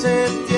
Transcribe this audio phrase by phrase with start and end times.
[0.00, 0.49] sent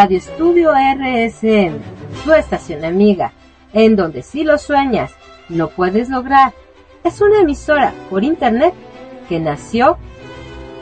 [0.00, 1.76] Radio Estudio RSM,
[2.24, 3.32] tu estación amiga,
[3.72, 5.10] en donde si lo sueñas,
[5.48, 6.52] lo puedes lograr.
[7.02, 8.74] Es una emisora por internet
[9.28, 9.98] que nació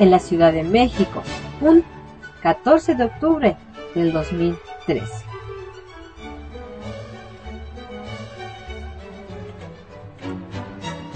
[0.00, 1.22] en la Ciudad de México
[1.62, 1.82] un
[2.42, 3.56] 14 de octubre
[3.94, 5.06] del 2013.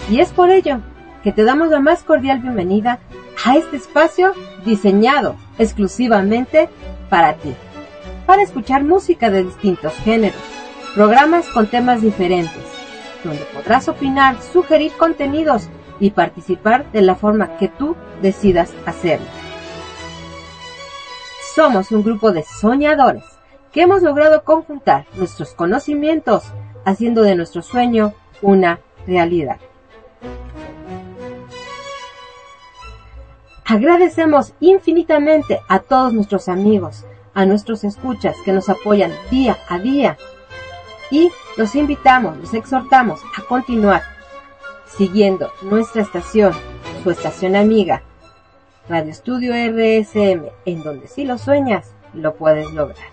[0.08, 0.80] Y es por ello
[1.22, 2.98] que te damos la más cordial bienvenida
[3.44, 4.32] a este espacio
[4.64, 6.70] diseñado exclusivamente
[7.10, 7.54] para ti
[8.30, 10.40] para escuchar música de distintos géneros,
[10.94, 12.62] programas con temas diferentes,
[13.24, 15.68] donde podrás opinar, sugerir contenidos
[15.98, 19.26] y participar de la forma que tú decidas hacerlo.
[21.56, 23.24] Somos un grupo de soñadores
[23.72, 26.44] que hemos logrado conjuntar nuestros conocimientos
[26.84, 29.58] haciendo de nuestro sueño una realidad.
[33.64, 37.04] Agradecemos infinitamente a todos nuestros amigos,
[37.34, 40.18] a nuestros escuchas que nos apoyan día a día
[41.10, 44.02] y los invitamos, los exhortamos a continuar
[44.86, 46.52] siguiendo nuestra estación,
[47.02, 48.02] su estación amiga,
[48.88, 53.08] Radio Estudio RSM, en donde si lo sueñas, lo puedes lograr.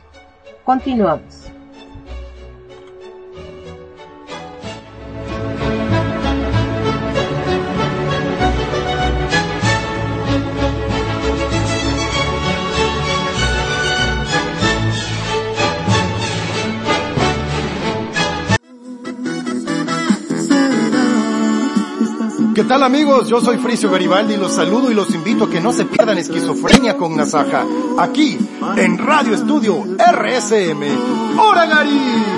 [0.64, 1.52] Continuamos.
[22.58, 23.28] ¿Qué tal amigos?
[23.28, 26.98] Yo soy Fricio Garibaldi los saludo y los invito a que no se pierdan esquizofrenia
[26.98, 27.64] con Nasaja,
[28.00, 28.36] aquí
[28.78, 31.38] en Radio Estudio RSM.
[31.38, 32.37] ¡Hora Gary!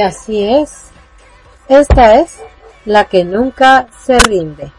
[0.00, 0.92] Y así es.
[1.68, 2.38] Esta es
[2.86, 4.72] la que nunca se rinde.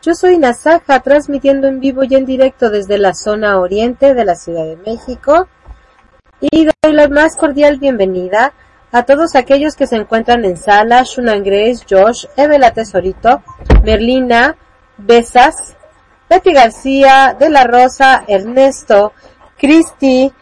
[0.00, 4.34] Yo soy Nasaja, transmitiendo en vivo y en directo desde la zona oriente de la
[4.34, 5.46] Ciudad de México.
[6.40, 8.54] Y doy la más cordial bienvenida
[8.92, 13.42] a todos aquellos que se encuentran en sala, Shunan Grace, Josh, Evela Tesorito,
[13.84, 14.56] Merlina,
[14.96, 15.76] Besas,
[16.30, 19.12] Betty García, De la Rosa, Ernesto,
[19.58, 20.32] Cristi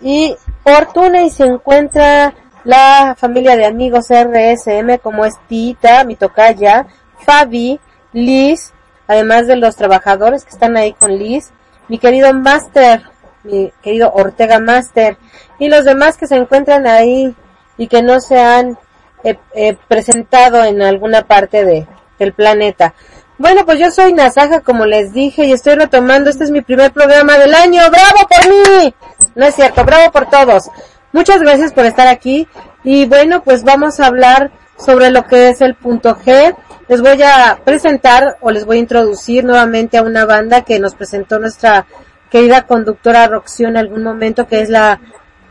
[0.00, 0.34] y
[0.64, 2.32] Fortuna y se encuentra
[2.64, 6.86] la familia de amigos RSM como es Tita, mi tocaya,
[7.24, 7.80] Fabi,
[8.12, 8.72] Liz,
[9.06, 11.50] además de los trabajadores que están ahí con Liz,
[11.88, 13.02] mi querido Master,
[13.44, 15.16] mi querido Ortega Master,
[15.58, 17.34] y los demás que se encuentran ahí
[17.76, 18.78] y que no se han
[19.24, 21.86] eh, eh, presentado en alguna parte de,
[22.18, 22.94] del planeta.
[23.38, 26.92] Bueno, pues yo soy Nasaja, como les dije, y estoy retomando, este es mi primer
[26.92, 28.94] programa del año, ¡bravo por mí!
[29.34, 30.70] No es cierto, bravo por todos.
[31.12, 32.46] Muchas gracias por estar aquí
[32.84, 36.54] y bueno, pues vamos a hablar sobre lo que es el punto G.
[36.86, 40.94] Les voy a presentar o les voy a introducir nuevamente a una banda que nos
[40.94, 41.86] presentó nuestra
[42.30, 45.00] querida conductora Roxy en algún momento, que es la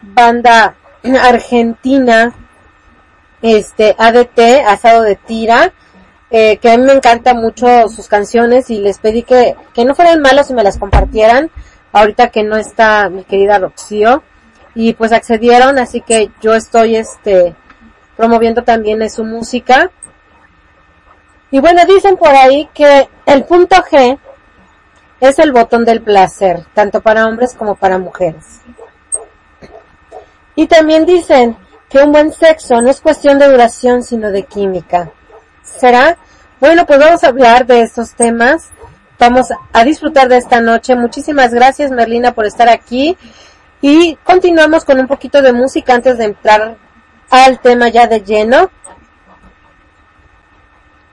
[0.02, 0.76] banda
[1.22, 2.34] argentina,
[3.42, 5.74] este, ADT, Asado de Tira,
[6.32, 9.94] eh, que a mí me encanta mucho sus canciones y les pedí que, que no
[9.94, 11.52] fueran malos y me las compartieran,
[11.92, 14.24] ahorita que no está mi querida Roxio
[14.76, 17.56] y pues accedieron, así que yo estoy este
[18.16, 19.92] promoviendo también su música.
[21.52, 24.20] Y bueno, dicen por ahí que el punto G
[25.20, 28.62] es el botón del placer, tanto para hombres como para mujeres.
[30.56, 31.58] Y también dicen
[31.90, 35.12] que un buen sexo no es cuestión de duración, sino de química.
[35.64, 36.18] ¿Será?
[36.60, 38.68] Bueno, pues vamos a hablar de estos temas.
[39.18, 40.96] Vamos a disfrutar de esta noche.
[40.96, 43.18] Muchísimas gracias, Merlina, por estar aquí.
[43.82, 46.78] Y continuamos con un poquito de música antes de entrar
[47.30, 48.70] al tema ya de lleno.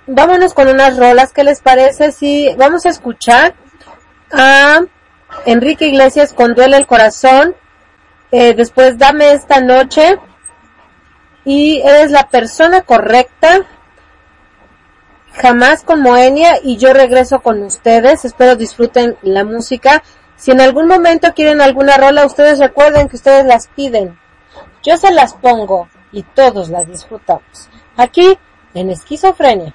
[0.09, 2.13] Vámonos con unas rolas, ¿qué les parece?
[2.13, 3.55] Si vamos a escuchar
[4.33, 4.81] a
[5.45, 7.55] Enrique Iglesias con Duele el Corazón.
[8.33, 10.19] Eh, después Dame esta noche.
[11.45, 13.61] Y eres la persona correcta.
[15.35, 18.25] Jamás con Moenia y yo regreso con ustedes.
[18.25, 20.03] Espero disfruten la música.
[20.37, 24.19] Si en algún momento quieren alguna rola, ustedes recuerden que ustedes las piden.
[24.83, 27.69] Yo se las pongo y todos las disfrutamos.
[27.97, 28.39] Aquí
[28.75, 29.75] en Esquizofrenia.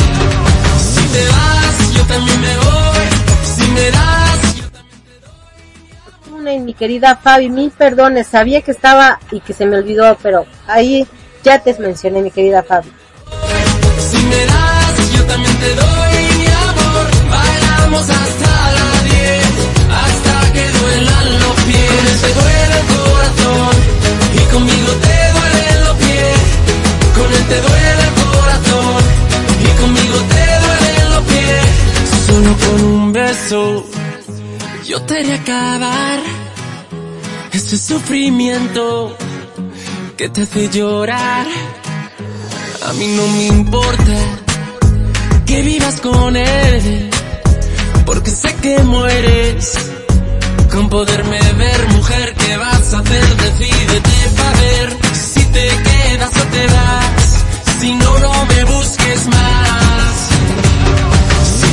[1.11, 3.07] te vas, yo también me voy.
[3.55, 6.39] Si me das, yo también te doy.
[6.39, 10.17] Una y mi querida Fabi, mil perdones, sabía que estaba y que se me olvidó,
[10.21, 11.07] pero ahí
[11.43, 12.91] ya te mencioné, mi querida Fabi.
[13.99, 17.05] Si me das, yo también te doy mi amor.
[17.29, 19.45] Bailamos hasta las 10,
[20.03, 22.21] hasta que duelan los pies.
[22.21, 23.75] Te duele el corazón
[24.33, 26.39] y conmigo te duelen los pies.
[27.15, 28.10] Con él te duele
[32.31, 33.85] Solo con un beso
[34.87, 36.19] yo te haré acabar
[37.51, 39.17] ese sufrimiento
[40.15, 41.45] que te hace llorar.
[42.87, 44.17] A mí no me importa
[45.45, 47.09] que vivas con él,
[48.05, 49.77] porque sé que mueres
[50.71, 53.27] con poderme ver, mujer, ¿qué vas a hacer?
[53.45, 57.45] Decídete para ver si te quedas o te vas,
[57.81, 59.71] si no, no me busques más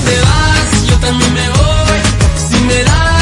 [0.09, 2.01] te vas, yo también me voy.
[2.49, 3.18] Si me das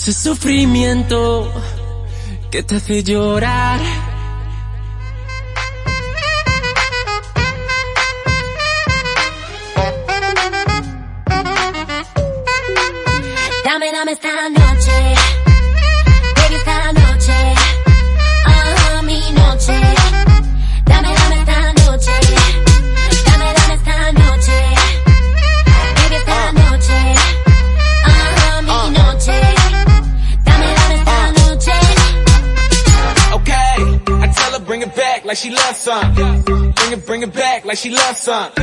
[0.00, 1.52] ese sufrimiento
[2.50, 3.78] que te hace llorar.
[37.10, 38.59] Bring it back like she loves something.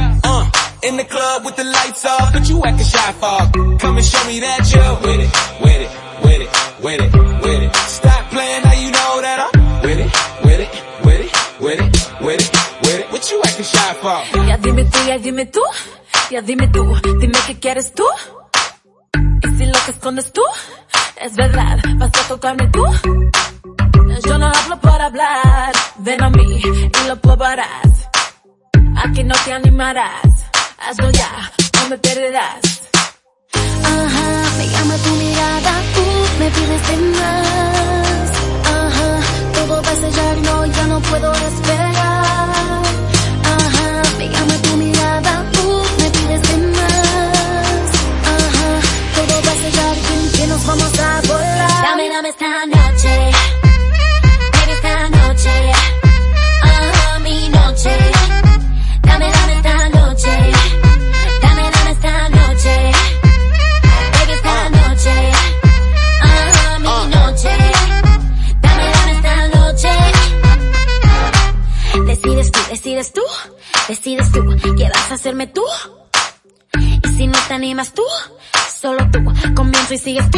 [80.08, 80.37] see.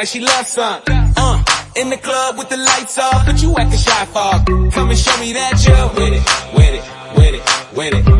[0.00, 0.82] like she loves some.
[0.88, 1.44] Uh,
[1.76, 4.70] in the club with the lights off, but you acting shy for.
[4.70, 6.24] Come and show me that you're with it,
[6.56, 8.19] with it, with it, with it.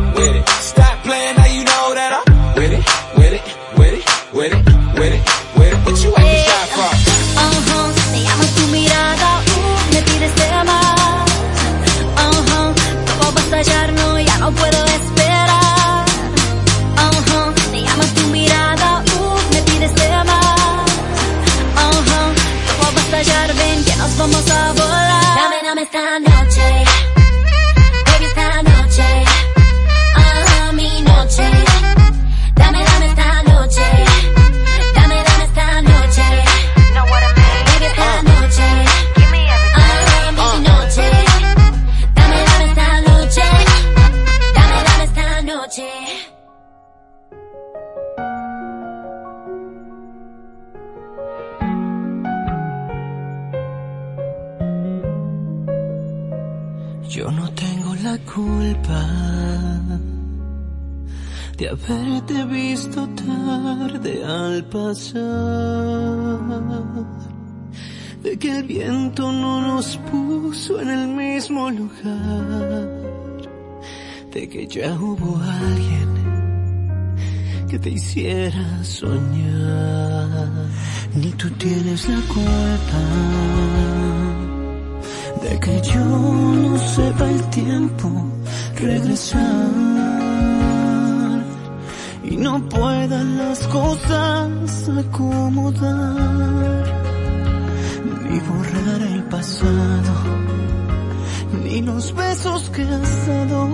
[74.32, 76.08] de que ya hubo alguien
[77.69, 80.50] que te hiciera soñar.
[81.14, 83.02] Ni tú tienes la culpa
[85.43, 88.08] de que yo no sepa el tiempo
[88.76, 89.69] regresar.
[92.23, 96.84] Y no puedan las cosas acomodar.
[98.28, 100.40] Ni borrar el pasado
[101.65, 103.69] ni los besos que has dado.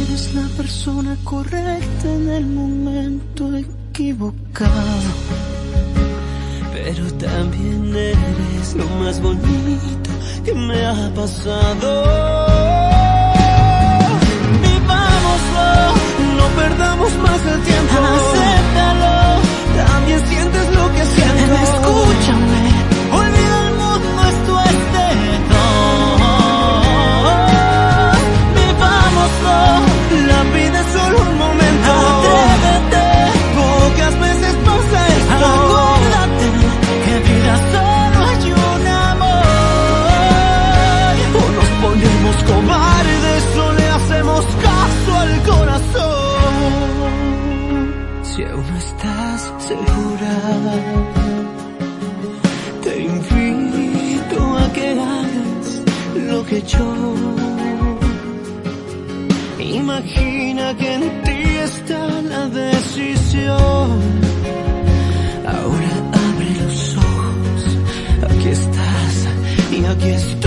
[0.00, 5.10] Eres la persona correcta en el momento equivocado,
[6.72, 10.10] pero también eres lo más bonito
[10.44, 11.88] que me ha pasado.
[14.62, 15.70] Vivámoslo,
[16.38, 17.94] no perdamos más el tiempo.
[18.18, 19.40] Acéptalo,
[19.86, 21.54] también sientes lo que siento.
[21.64, 22.61] Escúchame.
[49.76, 50.74] se.
[52.82, 55.82] Te invito a que hagas
[56.30, 57.14] lo que yo.
[59.58, 63.90] Imagina que en ti está la decisión.
[65.46, 65.92] Ahora
[66.26, 67.60] abre los ojos,
[68.30, 69.14] aquí estás
[69.70, 70.41] y aquí estoy.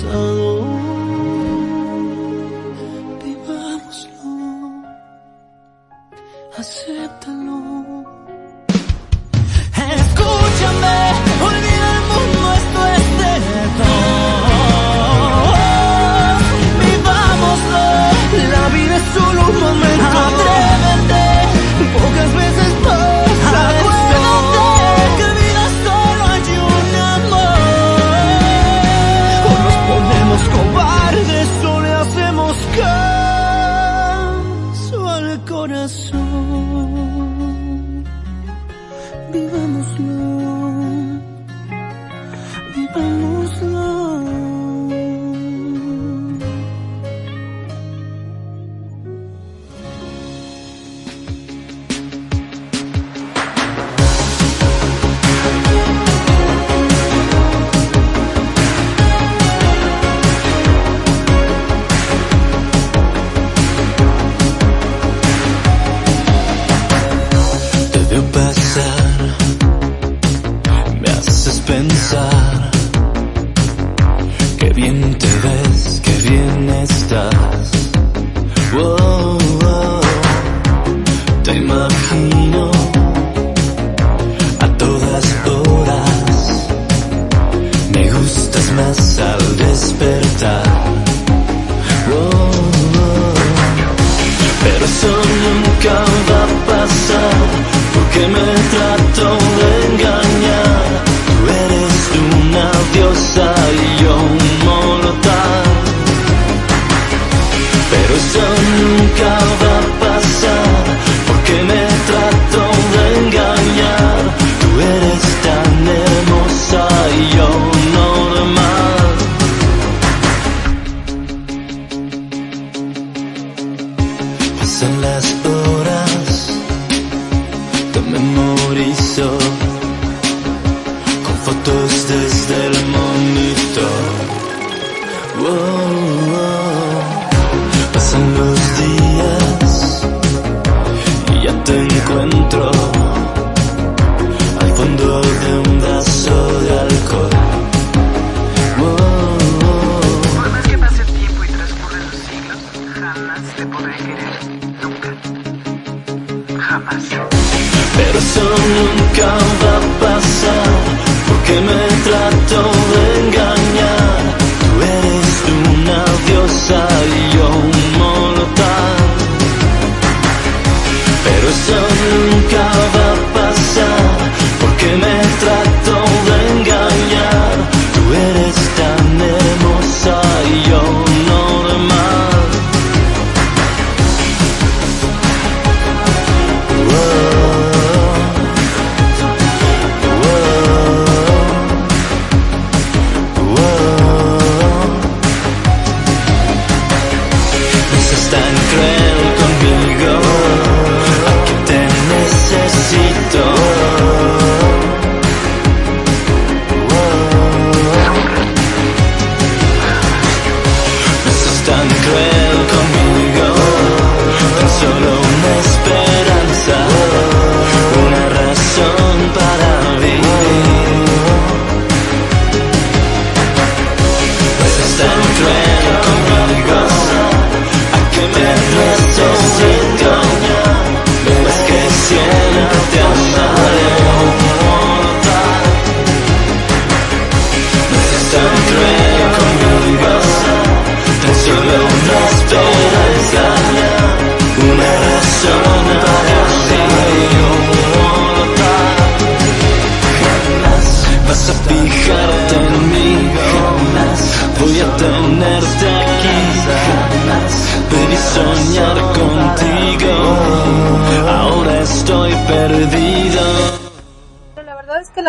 [0.00, 0.64] pasado.
[3.22, 4.30] Vivámoslo.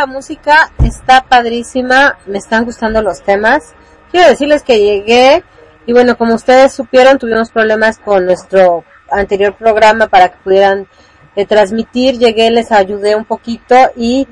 [0.02, 3.76] La música está padrísima, me están gustando los temas.
[4.10, 5.44] Quiero decirles que llegué
[5.86, 10.88] y bueno, como ustedes supieron, tuvimos problemas con nuestro anterior programa para que pudieran
[11.36, 12.18] eh, transmitir.
[12.18, 14.28] Llegué, les ayudé un poquito y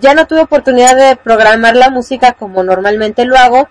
[0.00, 3.68] ya no tuve oportunidad de programar la música como normalmente lo hago.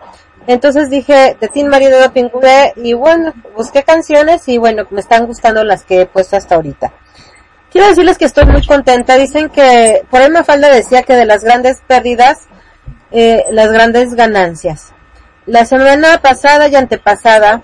[0.48, 5.26] Entonces dije, de Tin Marido de Pingüe y bueno, busqué canciones y bueno, me están
[5.26, 6.94] gustando las que he puesto hasta ahorita.
[7.72, 9.16] Quiero decirles que estoy muy contenta.
[9.16, 12.48] Dicen que, por ahí Mafalda decía que de las grandes pérdidas,
[13.12, 14.92] eh, las grandes ganancias.
[15.46, 17.64] La semana pasada y antepasada,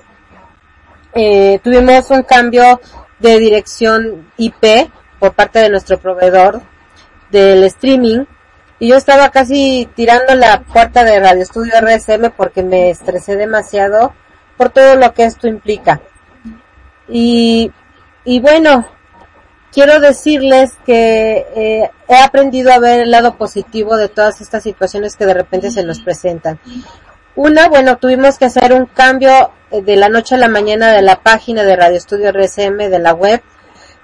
[1.14, 2.80] eh, tuvimos un cambio
[3.20, 4.90] de dirección IP
[5.20, 6.62] por parte de nuestro proveedor
[7.30, 8.26] del streaming
[8.80, 14.14] y yo estaba casi tirando la puerta de Radio Estudio RSM porque me estresé demasiado
[14.56, 16.00] por todo lo que esto implica.
[17.10, 17.72] Y,
[18.24, 18.86] y bueno,
[19.78, 25.16] quiero decirles que eh, he aprendido a ver el lado positivo de todas estas situaciones
[25.16, 26.60] que de repente se nos presentan.
[27.36, 31.04] Una, bueno, tuvimos que hacer un cambio eh, de la noche a la mañana de
[31.04, 33.44] la página de Radio Estudio RSM, de la web,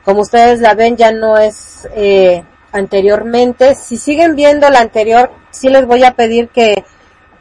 [0.05, 3.73] como ustedes la ven ya no es eh, anteriormente.
[3.73, 6.83] Si siguen viendo la anterior, sí les voy a pedir que,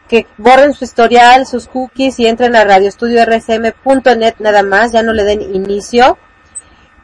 [0.09, 5.25] que borren su historial, sus cookies y entren a radioestudiorsm.net nada más, ya no le
[5.25, 6.17] den inicio.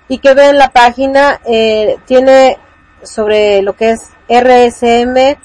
[0.09, 2.59] Y que vean la página, eh, tiene
[3.03, 5.39] sobre lo que es RSM,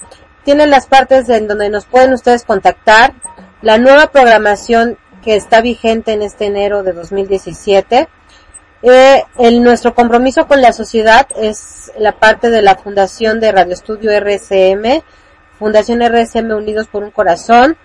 [0.44, 3.14] tiene las partes en donde nos pueden ustedes contactar,
[3.62, 8.08] la nueva programación que está vigente en este enero de 2017.
[8.82, 13.72] Eh, el, nuestro compromiso con la sociedad es la parte de la Fundación de Radio
[13.72, 15.02] Estudio RSM,
[15.58, 17.78] Fundación RSM Unidos por un Corazón.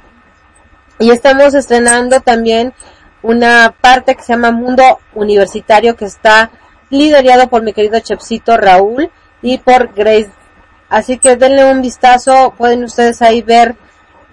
[1.00, 2.74] Y estamos estrenando también
[3.22, 6.52] una parte que se llama Mundo Universitario que está
[6.90, 9.10] liderado por mi querido Chepsito Raúl
[9.42, 10.32] y por Grace.
[10.90, 13.76] Así que denle un vistazo, pueden ustedes ahí ver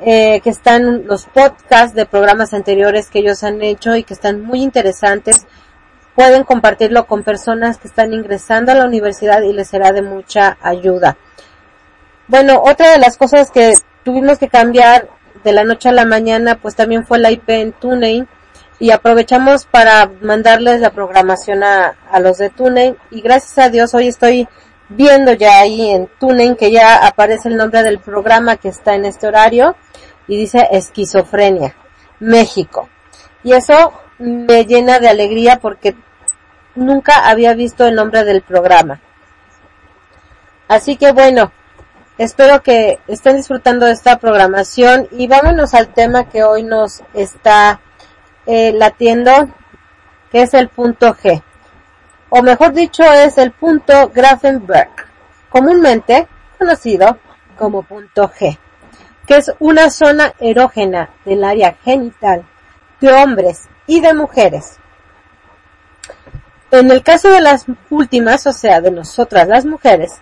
[0.01, 4.43] eh, que están los podcasts de programas anteriores que ellos han hecho y que están
[4.43, 5.47] muy interesantes
[6.17, 10.57] pueden compartirlo con personas que están ingresando a la universidad y les será de mucha
[10.63, 11.19] ayuda.
[12.27, 15.09] Bueno, otra de las cosas que tuvimos que cambiar
[15.45, 18.27] de la noche a la mañana, pues también fue la IP en TuneIn
[18.79, 23.95] y aprovechamos para mandarles la programación a, a los de TuneIn y gracias a Dios
[23.95, 24.49] hoy estoy
[24.89, 29.05] viendo ya ahí en TuneIn que ya aparece el nombre del programa que está en
[29.05, 29.77] este horario
[30.29, 31.75] y dice esquizofrenia,
[32.21, 32.89] México.
[33.43, 35.95] Y eso me llena de alegría porque
[36.75, 39.01] nunca había visto el nombre del programa.
[40.69, 41.53] Así que bueno,
[42.19, 47.81] espero que estén disfrutando de esta programación y vámonos al tema que hoy nos está
[48.47, 49.49] eh, latiendo,
[50.31, 51.43] que es el punto G.
[52.31, 54.91] O mejor dicho, es el punto Grafenberg,
[55.49, 56.27] comúnmente
[56.59, 57.19] conocido
[57.59, 58.59] como punto G,
[59.27, 62.45] que es una zona erógena del área genital
[63.01, 64.79] de hombres y de mujeres
[66.71, 70.15] en el caso de las últimas, o sea, de nosotras las mujeres,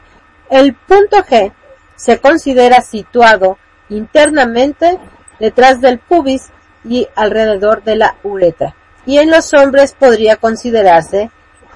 [0.51, 1.53] el punto G
[1.97, 3.59] se considera situado
[3.89, 4.99] internamente
[5.41, 6.51] detrás del pubis
[6.85, 8.75] y alrededor de la uretra.
[9.07, 11.31] Y en los hombres podría considerarse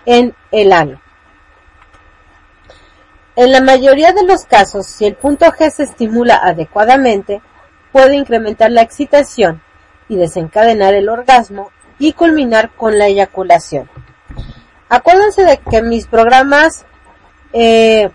[0.06, 1.00] en el ano.
[3.36, 7.40] En la mayoría de los casos, si el punto G se estimula adecuadamente,
[7.92, 9.62] puede incrementar la excitación
[10.08, 13.88] y desencadenar el orgasmo y culminar con la eyaculación.
[14.88, 16.86] Acuérdense de que mis programas,
[17.52, 18.10] eh,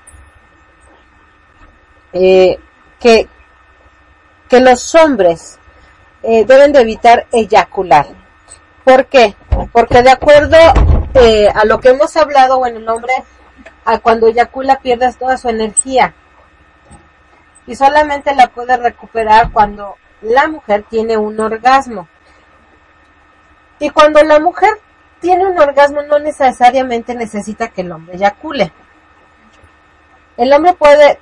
[2.12, 2.58] eh,
[2.99, 3.27] que,
[4.49, 5.60] que los hombres
[6.23, 8.07] eh, deben de evitar eyacular.
[8.83, 9.36] ¿Por qué?
[9.71, 10.57] Porque de acuerdo
[11.13, 13.13] eh, a lo que hemos hablado, bueno, el hombre
[13.86, 16.13] a cuando eyacula pierde toda su energía
[17.65, 22.07] y solamente la puede recuperar cuando la mujer tiene un orgasmo.
[23.79, 24.71] Y cuando la mujer
[25.19, 28.71] tiene un orgasmo no necesariamente necesita que el hombre eyacule.
[30.38, 31.19] El hombre puede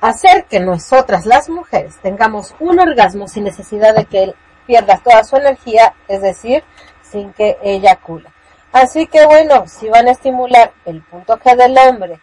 [0.00, 4.34] hacer que nosotras las mujeres tengamos un orgasmo sin necesidad de que él
[4.66, 6.64] pierda toda su energía, es decir,
[7.02, 8.28] sin que eyacule.
[8.72, 12.20] Así que bueno, si van a estimular el punto G del hombre,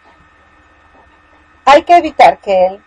[1.66, 2.84] hay que evitar que él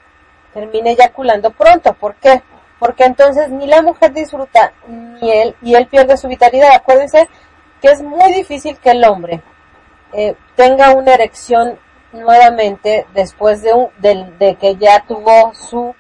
[0.55, 1.93] termine eyaculando pronto.
[1.93, 2.43] ¿Por qué?
[2.79, 6.73] Porque entonces ni la mujer disfruta ni él y él pierde su vitalidad.
[6.75, 7.29] Acuérdense
[7.83, 9.43] que es muy difícil que el hombre
[10.13, 11.79] eh, tenga una erección
[12.13, 15.95] nuevamente después de, un, de, que ya tuvo su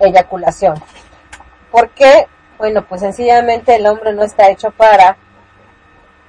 [0.00, 0.82] eyaculación.
[1.70, 2.26] ¿Por qué?
[2.58, 5.16] Bueno, pues sencillamente el hombre no está hecho para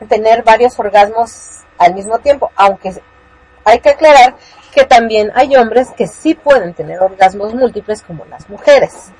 [0.09, 2.93] tener varios orgasmos al mismo tiempo, aunque
[3.63, 4.35] hay que aclarar
[4.73, 9.11] que también hay hombres que sí pueden tener orgasmos múltiples como las mujeres.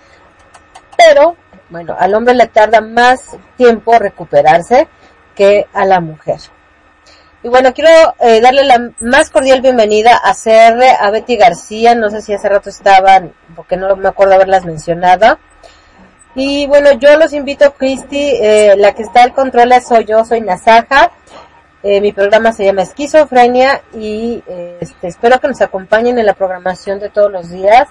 [0.96, 1.36] Pero,
[1.70, 4.88] bueno, al hombre le tarda más tiempo recuperarse
[5.36, 6.39] que a la mujer.
[7.47, 12.10] Y bueno, quiero eh, darle la más cordial bienvenida a CR, a Betty García, no
[12.10, 15.39] sé si hace rato estaban, porque no me acuerdo haberlas mencionado.
[16.36, 20.41] Y bueno, yo los invito, Cristi, eh, la que está al control soy yo, soy
[20.41, 21.13] Nasaja.
[21.83, 24.43] Eh, mi programa se llama Esquizofrenia y
[24.81, 27.88] este, espero que nos acompañen en la programación de todos los días.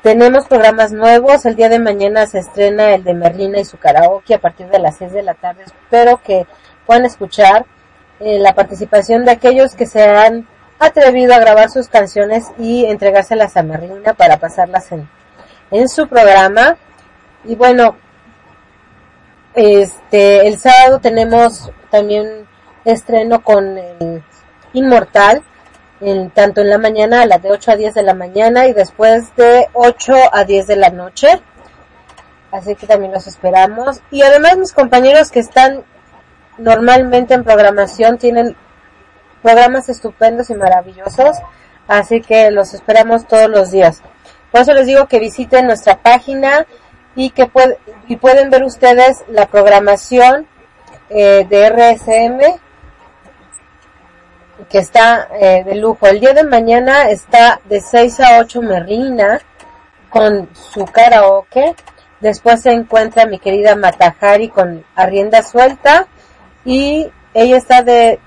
[0.00, 1.44] Tenemos programas nuevos.
[1.44, 4.78] El día de mañana se estrena el de Merlina y su karaoke a partir de
[4.78, 5.64] las 6 de la tarde.
[5.64, 6.46] Espero que
[6.86, 7.66] puedan escuchar
[8.22, 10.46] eh, la participación de aquellos que se han
[10.78, 15.08] atrevido a grabar sus canciones y entregárselas a Merlina para pasarlas en,
[15.70, 16.76] en su programa.
[17.44, 17.96] Y bueno,
[19.54, 22.46] este, el sábado tenemos también
[22.84, 23.78] estreno con
[24.72, 25.42] Inmortal
[26.34, 29.34] tanto en la mañana a las de 8 a 10 de la mañana y después
[29.36, 31.40] de 8 a 10 de la noche.
[32.50, 34.00] Así que también los esperamos.
[34.10, 35.84] Y además mis compañeros que están
[36.58, 38.56] normalmente en programación tienen
[39.42, 41.36] programas estupendos y maravillosos,
[41.88, 44.02] así que los esperamos todos los días.
[44.50, 46.66] Por eso les digo que visiten nuestra página
[47.14, 50.46] y que puede, y pueden ver ustedes la programación
[51.10, 52.40] eh, de RSM
[54.68, 56.06] que está eh, de lujo.
[56.06, 59.40] El día de mañana está de 6 a 8 Merlina
[60.08, 61.74] con su karaoke.
[62.20, 66.06] Después se encuentra mi querida Matajari con Arrienda Suelta
[66.64, 68.20] y ella está de,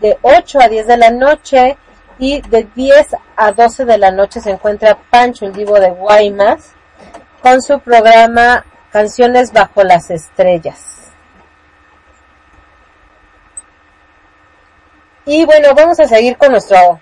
[0.00, 1.76] de 8 a 10 de la noche
[2.18, 6.72] y de 10 a 12 de la noche se encuentra Pancho, el divo de Guaymas,
[7.42, 11.12] con su programa Canciones bajo las estrellas.
[15.26, 17.00] Y bueno, vamos a seguir con nuestro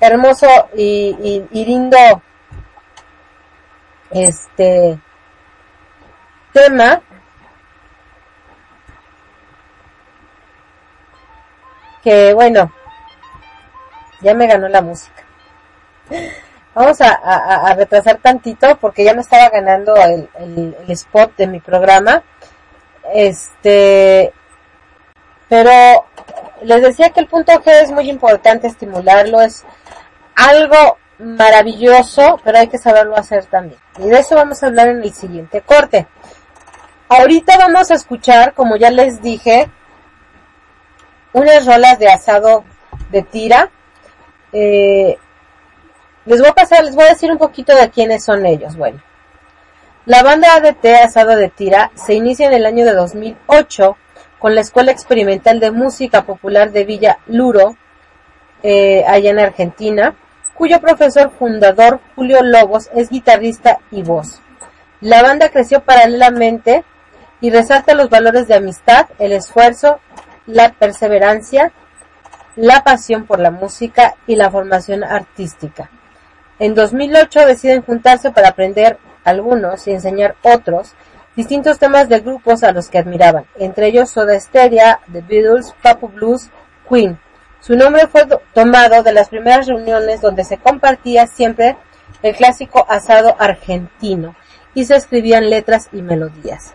[0.00, 1.98] hermoso y, y, lindo
[4.10, 4.98] este
[6.52, 7.02] tema
[12.02, 12.72] que bueno
[14.20, 15.24] ya me ganó la música
[16.74, 21.60] vamos a, retrasar tantito porque ya me estaba ganando el, el, el, spot de mi
[21.60, 22.22] programa
[23.12, 24.32] este
[25.48, 26.06] pero
[26.62, 29.64] les decía que el punto G es muy importante estimularlo, es
[30.34, 33.78] algo maravilloso, pero hay que saberlo hacer también.
[33.98, 36.06] Y de eso vamos a hablar en el siguiente corte.
[37.08, 39.70] Ahorita vamos a escuchar, como ya les dije,
[41.32, 42.64] unas rolas de asado
[43.10, 43.70] de tira.
[44.52, 45.16] Eh,
[46.24, 48.76] les voy a pasar, les voy a decir un poquito de quiénes son ellos.
[48.76, 49.02] Bueno,
[50.04, 53.96] la banda ADT Asado de Tira se inicia en el año de 2008
[54.40, 57.76] con la Escuela Experimental de Música Popular de Villa Luro,
[58.64, 60.16] eh, allá en Argentina,
[60.54, 64.40] cuyo profesor fundador Julio Lobos es guitarrista y voz.
[65.00, 66.82] La banda creció paralelamente
[67.40, 70.00] y resalta los valores de amistad, el esfuerzo,
[70.46, 71.72] la perseverancia,
[72.56, 75.90] la pasión por la música y la formación artística.
[76.58, 80.94] En 2008 deciden juntarse para aprender algunos y enseñar otros
[81.34, 86.08] distintos temas de grupos a los que admiraban, entre ellos Soda Stereo, The Beatles, Papo
[86.08, 86.50] Blues,
[86.88, 87.18] Queen.
[87.60, 91.76] Su nombre fue tomado de las primeras reuniones donde se compartía siempre
[92.22, 94.34] el clásico asado argentino
[94.74, 96.74] y se escribían letras y melodías.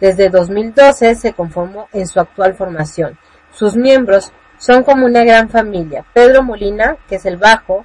[0.00, 3.18] Desde 2012 se conformó en su actual formación.
[3.52, 6.04] Sus miembros son como una gran familia.
[6.12, 7.84] Pedro Molina, que es el bajo,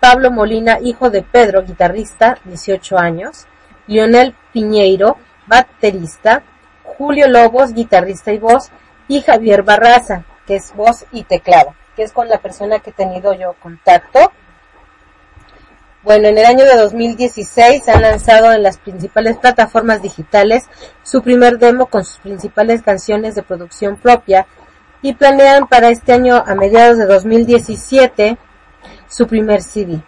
[0.00, 3.46] Pablo Molina, hijo de Pedro, guitarrista, 18 años,
[3.86, 6.42] Lionel Piñeiro, baterista,
[6.82, 8.70] Julio Lobos, guitarrista y voz,
[9.06, 12.92] y Javier Barraza, que es voz y teclado, que es con la persona que he
[12.92, 14.32] tenido yo contacto.
[16.04, 20.64] Bueno, en el año de 2016 han lanzado en las principales plataformas digitales
[21.04, 24.48] su primer demo con sus principales canciones de producción propia
[25.00, 28.36] y planean para este año a mediados de 2017
[29.08, 30.02] su primer CD.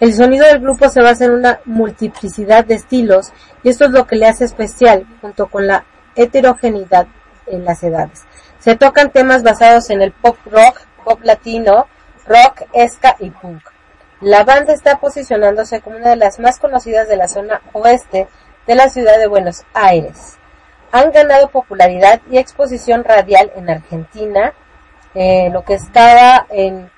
[0.00, 3.30] El sonido del grupo se basa en una multiplicidad de estilos
[3.62, 7.06] y esto es lo que le hace especial junto con la heterogeneidad
[7.46, 8.24] en las edades.
[8.60, 11.86] Se tocan temas basados en el pop rock, pop latino,
[12.26, 13.62] rock, ska y punk.
[14.20, 18.26] La banda está posicionándose como una de las más conocidas de la zona oeste
[18.66, 20.38] de la ciudad de Buenos Aires.
[20.90, 24.54] Han ganado popularidad y exposición radial en Argentina,
[25.14, 26.90] eh, lo que estaba en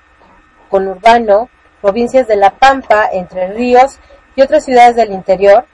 [0.69, 1.49] conurbano,
[1.79, 3.99] provincias de La Pampa, Entre Ríos
[4.35, 5.65] y otras ciudades del interior.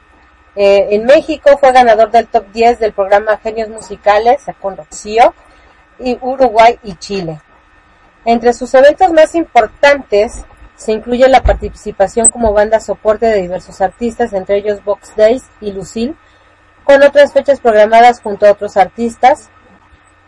[0.56, 5.34] Eh, en México fue ganador del top 10 del programa Genios Musicales con Rocío
[5.98, 7.40] y Uruguay y Chile.
[8.26, 10.44] Entre sus eventos más importantes
[10.78, 15.72] se incluye la participación como banda soporte de diversos artistas, entre ellos Box Days y
[15.72, 16.16] Lucille,
[16.84, 19.50] con otras fechas programadas junto a otros artistas,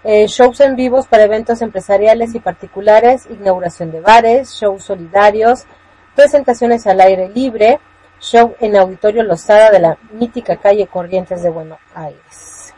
[0.04, 5.66] eh, shows en vivos para eventos empresariales y particulares, inauguración de bares, shows solidarios,
[6.16, 7.80] presentaciones al aire libre,
[8.20, 12.74] show en Auditorio Lozada de la mítica calle Corrientes de Buenos Aires.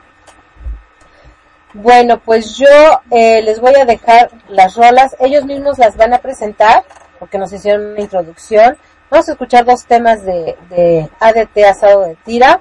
[1.74, 2.68] Bueno, pues yo
[3.12, 6.84] eh, les voy a dejar las rolas, ellos mismos las van a presentar
[7.22, 8.76] porque nos hicieron una introducción.
[9.12, 12.60] Vamos a escuchar dos temas de, de ADT asado de tira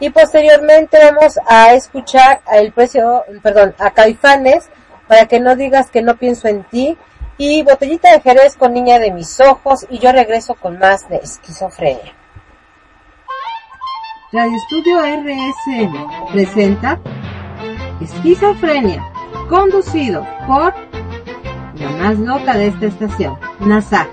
[0.00, 4.68] y posteriormente vamos a escuchar el precio, perdón, a Caifanes
[5.06, 6.98] para que no digas que no pienso en ti
[7.38, 11.18] y botellita de Jerez con niña de mis ojos y yo regreso con más de
[11.18, 12.12] esquizofrenia.
[14.32, 17.00] Radio Estudio RSN presenta
[18.00, 19.04] Esquizofrenia,
[19.48, 20.74] conducido por
[21.80, 24.08] la más loca de esta estación, Nasaja.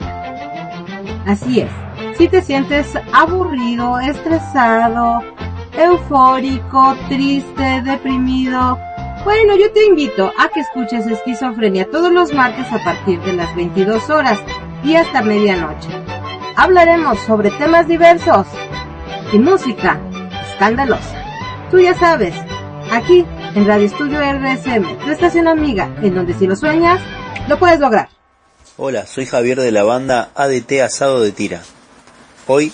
[1.26, 1.72] Así es,
[2.18, 5.22] si te sientes aburrido, estresado,
[5.78, 8.80] eufórico, triste, deprimido
[9.24, 13.54] Bueno, yo te invito a que escuches Esquizofrenia todos los martes a partir de las
[13.56, 14.40] 22 horas
[14.84, 15.90] y hasta medianoche.
[16.56, 18.48] Hablaremos sobre temas diversos
[19.34, 20.00] y música
[20.50, 21.24] escandalosa.
[21.70, 22.34] Tú ya sabes,
[22.92, 23.26] aquí
[23.56, 27.02] en Radio Estudio RSM, tu estación amiga, en donde si lo sueñas,
[27.48, 28.10] lo puedes lograr.
[28.78, 31.64] Hola, soy Javier de la banda ADT Asado de Tira.
[32.48, 32.72] Hoy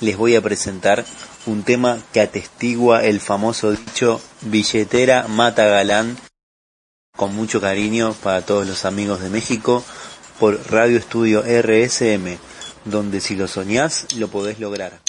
[0.00, 1.04] les voy a presentar
[1.46, 6.16] un tema que atestigua el famoso dicho billetera mata galán
[7.16, 9.84] con mucho cariño para todos los amigos de México
[10.38, 12.38] por Radio Estudio RSM,
[12.84, 15.00] donde si lo soñás lo podés lograr.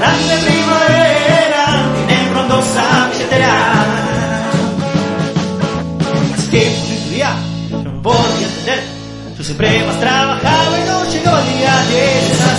[0.00, 3.58] grande primavera viene pronto sacchetterà
[6.50, 7.36] que posibilidad
[7.70, 8.82] yo no podía tener
[9.36, 12.49] yo siempre más trabajaba y no llegaba el día 10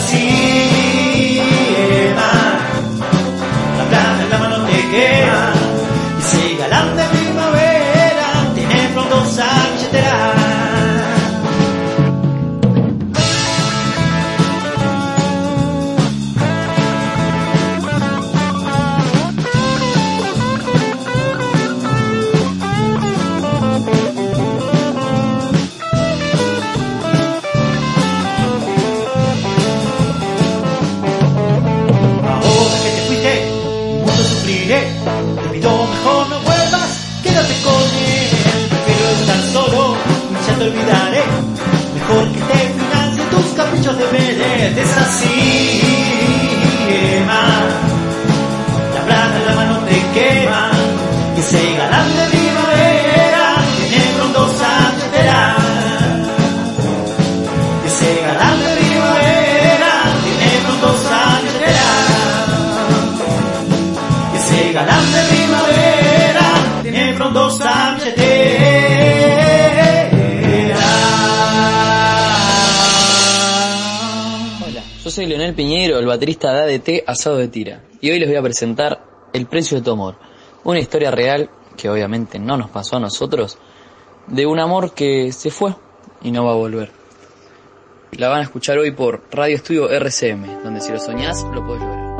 [44.12, 44.78] caprichos de vered.
[44.78, 45.82] Es así,
[46.90, 47.44] Emma.
[48.96, 50.72] La plata en la mano te quema.
[51.36, 52.21] Que se galán
[75.22, 78.42] soy Leonel Piñeiro, el baterista de ADT Asado de Tira, y hoy les voy a
[78.42, 80.16] presentar El precio de tu amor,
[80.64, 81.48] una historia real,
[81.78, 83.60] que obviamente no nos pasó a nosotros,
[84.26, 85.76] de un amor que se fue
[86.24, 86.90] y no va a volver.
[88.14, 91.84] La van a escuchar hoy por Radio Estudio RCM, donde si lo soñás, lo podés
[91.84, 92.11] lograr.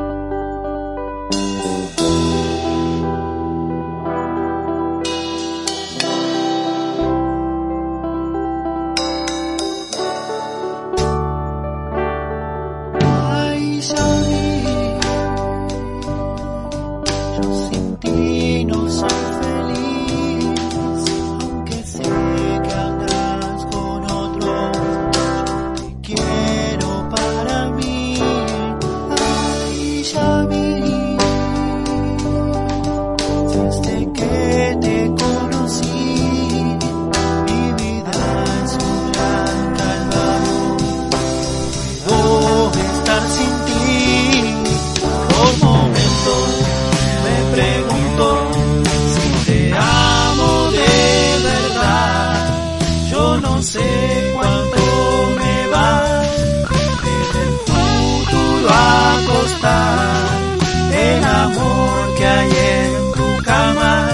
[59.64, 64.08] El amor que hay en tu cama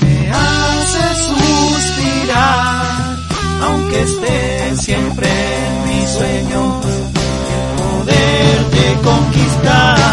[0.00, 2.84] que me hace suspirar
[3.62, 6.84] aunque esté siempre en mis sueños
[7.78, 10.09] poderte conquistar.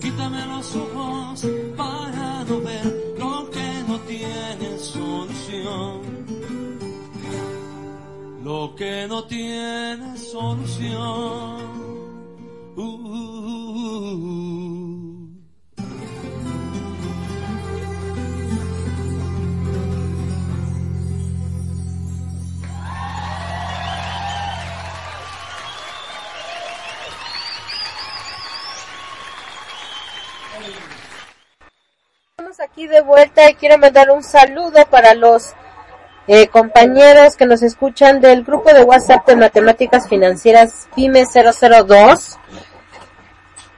[0.00, 6.02] Quítame los ojos para no ver lo que no tiene solución.
[8.44, 11.61] Lo que no tiene solución.
[33.02, 35.52] Vuelta y quiero mandar un saludo para los
[36.28, 42.38] eh, compañeros que nos escuchan del grupo de WhatsApp de Matemáticas Financieras PYME 002.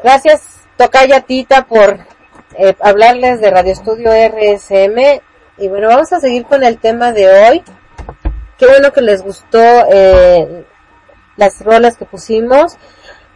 [0.03, 0.43] Gracias,
[0.77, 1.99] Tocaya Tita, por
[2.57, 5.21] eh, hablarles de Radio Estudio RSM.
[5.59, 7.63] Y bueno, vamos a seguir con el tema de hoy.
[8.59, 9.59] Qué bueno que les gustó
[9.91, 10.65] eh,
[11.37, 12.77] las rolas que pusimos.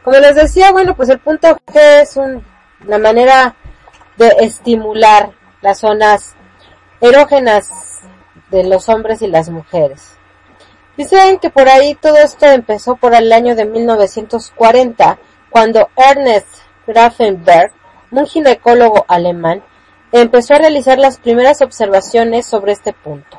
[0.04, 2.44] Como les decía, bueno, pues el punto G es un-
[2.86, 3.54] una manera
[4.16, 5.30] de estimular
[5.60, 6.34] las zonas
[7.00, 7.70] erógenas
[8.50, 10.18] de los hombres y las mujeres.
[10.96, 15.18] Dicen que por ahí todo esto empezó por el año de 1940,
[15.50, 16.48] cuando Ernest
[16.86, 17.72] Grafenberg,
[18.10, 19.62] un ginecólogo alemán,
[20.12, 23.38] empezó a realizar las primeras observaciones sobre este punto.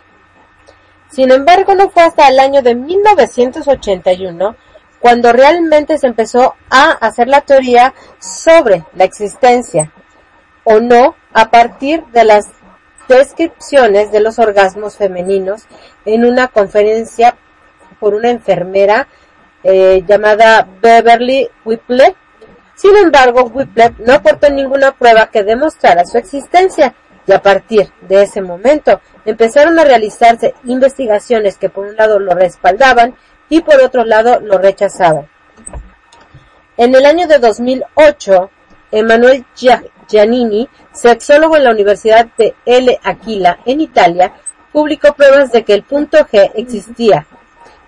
[1.09, 4.55] Sin embargo, no fue hasta el año de 1981
[4.99, 9.91] cuando realmente se empezó a hacer la teoría sobre la existencia
[10.63, 12.47] o no a partir de las
[13.07, 15.63] descripciones de los orgasmos femeninos
[16.05, 17.35] en una conferencia
[17.99, 19.07] por una enfermera
[19.63, 22.15] eh, llamada Beverly Whipple.
[22.75, 26.93] Sin embargo, Whipple no aportó ninguna prueba que demostrara su existencia
[27.27, 32.33] y a partir de ese momento empezaron a realizarse investigaciones que por un lado lo
[32.33, 33.15] respaldaban
[33.49, 35.27] y por otro lado lo rechazaban.
[36.77, 38.49] En el año de 2008,
[38.91, 42.99] Emanuel Gia- Giannini, sexólogo en la Universidad de L.
[43.03, 44.33] Aquila, en Italia,
[44.71, 47.25] publicó pruebas de que el punto G existía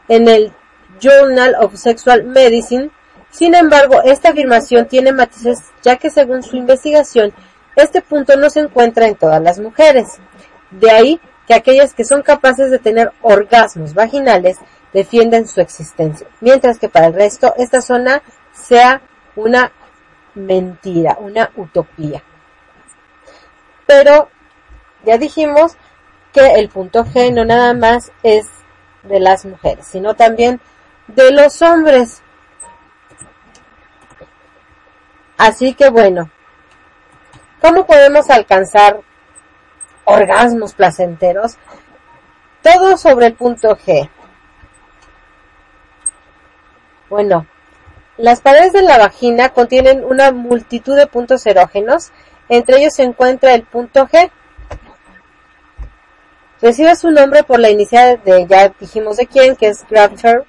[0.07, 0.53] en el
[0.99, 2.89] Journal of Sexual Medicine.
[3.32, 7.34] Sin embargo, esta afirmación tiene matices ya que según su investigación,
[7.76, 10.19] este punto no se encuentra en todas las mujeres.
[10.69, 14.57] De ahí que aquellas que son capaces de tener orgasmos vaginales
[14.93, 18.22] defienden su existencia, mientras que para el resto esta zona
[18.53, 19.01] sea
[19.36, 19.72] una
[20.36, 22.23] mentira, una utopía.
[23.86, 24.29] Pero
[25.03, 25.75] ya dijimos
[26.34, 28.47] que el punto G no nada más es
[29.03, 30.61] de las mujeres, sino también
[31.07, 32.21] de los hombres.
[35.38, 36.29] Así que bueno,
[37.61, 39.01] ¿cómo podemos alcanzar
[40.05, 41.57] orgasmos placenteros?
[42.61, 44.09] Todo sobre el punto G.
[47.09, 47.47] Bueno,
[48.22, 52.11] las paredes de la vagina contienen una multitud de puntos erógenos,
[52.49, 54.30] entre ellos se encuentra el punto G.
[56.61, 60.45] Recibe su nombre por la inicial de, ya dijimos de quién, que es Grafter,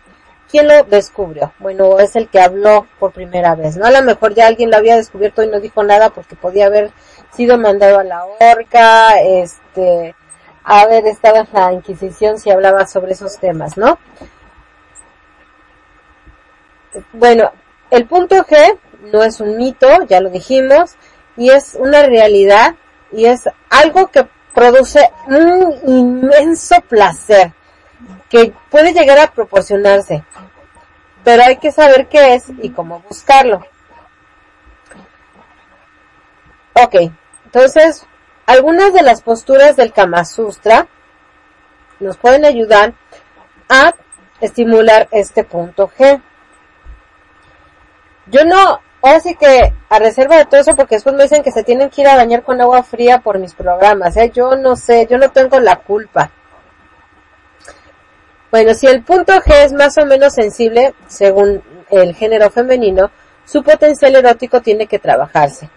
[0.53, 1.55] ¿Quién lo descubrió?
[1.61, 3.87] Bueno, es el que habló por primera vez, ¿no?
[3.87, 6.91] A lo mejor ya alguien lo había descubierto y no dijo nada porque podía haber
[7.33, 10.15] sido mandado a la horca, este,
[10.63, 13.99] haber estado en la Inquisición si hablaba sobre esos temas, ¿no?
[17.15, 17.51] Bueno,
[17.93, 18.79] el punto G
[19.13, 20.93] no es un mito, ya lo dijimos,
[21.37, 22.75] y es una realidad
[23.13, 27.53] y es algo que produce un inmenso placer
[28.31, 30.25] que puede llegar a proporcionarse,
[31.23, 33.61] pero hay que saber qué es y cómo buscarlo.
[36.73, 36.95] Ok,
[37.45, 38.07] entonces,
[38.47, 40.89] algunas de las posturas del Kama Sutra
[42.01, 42.95] nos pueden ayudar
[43.69, 43.93] a
[44.41, 46.23] estimular este punto G.
[48.27, 51.51] Yo no, ahora sí que a reserva de todo eso, porque después me dicen que
[51.51, 54.31] se tienen que ir a bañar con agua fría por mis programas, ¿eh?
[54.35, 56.31] yo no sé, yo no tengo la culpa.
[58.51, 63.11] Bueno, si el punto G es más o menos sensible, según el género femenino,
[63.45, 65.71] su potencial erótico tiene que trabajarse.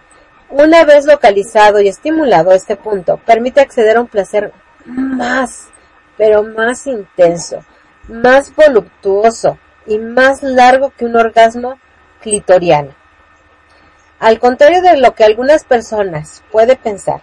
[0.50, 4.52] Una vez localizado y estimulado este punto, permite acceder a un placer
[4.84, 5.68] más,
[6.16, 7.64] pero más intenso,
[8.08, 11.78] más voluptuoso y más largo que un orgasmo
[12.26, 12.92] clitoriano.
[14.18, 17.22] Al contrario de lo que algunas personas pueden pensar,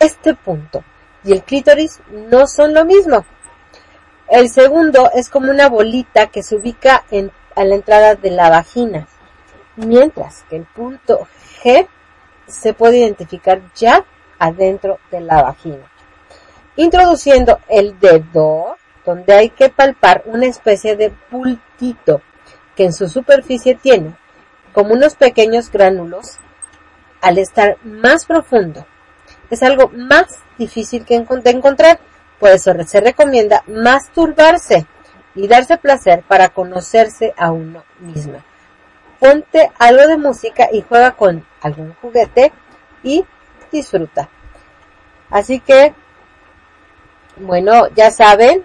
[0.00, 0.82] este punto
[1.22, 3.24] y el clítoris no son lo mismo.
[4.28, 8.50] El segundo es como una bolita que se ubica en, a la entrada de la
[8.50, 9.06] vagina,
[9.76, 11.28] mientras que el punto
[11.62, 11.86] G
[12.48, 14.04] se puede identificar ya
[14.40, 15.88] adentro de la vagina.
[16.74, 18.76] Introduciendo el dedo,
[19.06, 22.20] donde hay que palpar una especie de pultito
[22.74, 24.16] que en su superficie tiene
[24.72, 26.38] como unos pequeños gránulos,
[27.20, 28.86] al estar más profundo,
[29.50, 32.00] es algo más difícil que de encontrar.
[32.38, 34.86] Por eso se recomienda masturbarse
[35.34, 38.42] y darse placer para conocerse a uno mismo.
[39.18, 42.52] Ponte algo de música y juega con algún juguete
[43.02, 43.24] y
[43.70, 44.30] disfruta.
[45.28, 45.94] Así que,
[47.36, 48.64] bueno, ya saben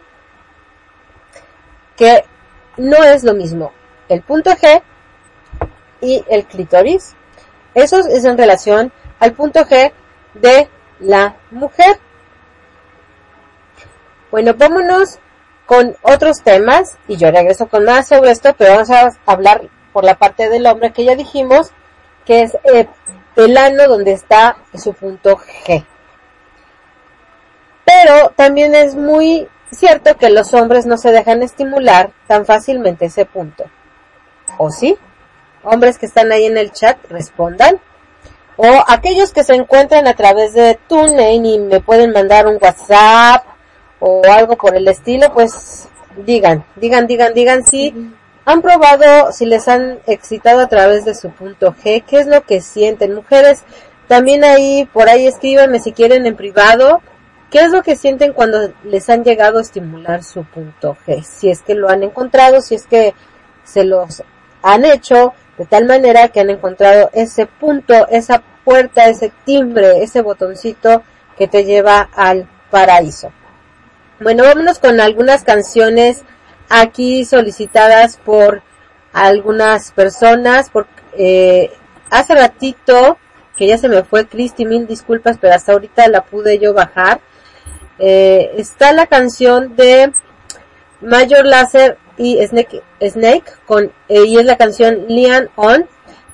[1.98, 2.24] que
[2.78, 3.72] no es lo mismo
[4.10, 4.82] el punto G
[6.02, 7.16] y el clítoris.
[7.74, 9.92] Eso es en relación al punto G
[10.34, 10.70] de
[11.00, 12.00] la mujer.
[14.32, 15.20] Bueno, vámonos
[15.66, 20.04] con otros temas y yo regreso con más sobre esto, pero vamos a hablar por
[20.04, 21.72] la parte del hombre que ya dijimos,
[22.26, 22.88] que es eh,
[23.36, 25.86] el ano donde está su punto G.
[27.86, 33.26] Pero también es muy cierto que los hombres no se dejan estimular tan fácilmente ese
[33.26, 33.66] punto.
[34.58, 34.98] ¿O sí?
[35.66, 37.80] Hombres que están ahí en el chat, respondan.
[38.58, 43.44] O aquellos que se encuentran a través de TuneIn y me pueden mandar un WhatsApp
[44.00, 45.90] o algo por el estilo, pues
[46.26, 47.94] digan, digan, digan, digan si
[48.46, 52.44] han probado, si les han excitado a través de su punto G, qué es lo
[52.44, 53.16] que sienten.
[53.16, 53.64] Mujeres,
[54.08, 57.02] también ahí, por ahí escríbanme si quieren en privado,
[57.50, 61.24] qué es lo que sienten cuando les han llegado a estimular su punto G.
[61.24, 63.16] Si es que lo han encontrado, si es que
[63.64, 64.24] se los
[64.62, 70.22] han hecho de tal manera que han encontrado ese punto, esa puerta, ese timbre, ese
[70.22, 71.04] botoncito
[71.38, 73.32] que te lleva al paraíso.
[74.20, 76.24] Bueno, vámonos con algunas canciones
[76.70, 78.64] aquí solicitadas por
[79.14, 80.70] algunas personas.
[80.70, 80.88] Por,
[81.18, 81.72] eh,
[82.10, 83.18] hace ratito,
[83.58, 87.22] que ya se me fue Cristi, mil disculpas, pero hasta ahorita la pude yo bajar.
[88.00, 90.12] Eh, está la canción de
[91.02, 95.88] Major Lazer y Snake, Snake con, eh, y es la canción Lian On.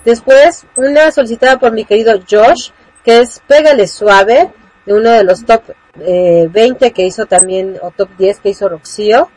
[0.06, 2.72] Después, una solicitada por mi querido Josh,
[3.04, 4.52] que es Pégale Suave,
[4.86, 5.64] de uno de los top
[6.00, 9.30] eh, 20 que hizo también, o top 10 que hizo Roxio.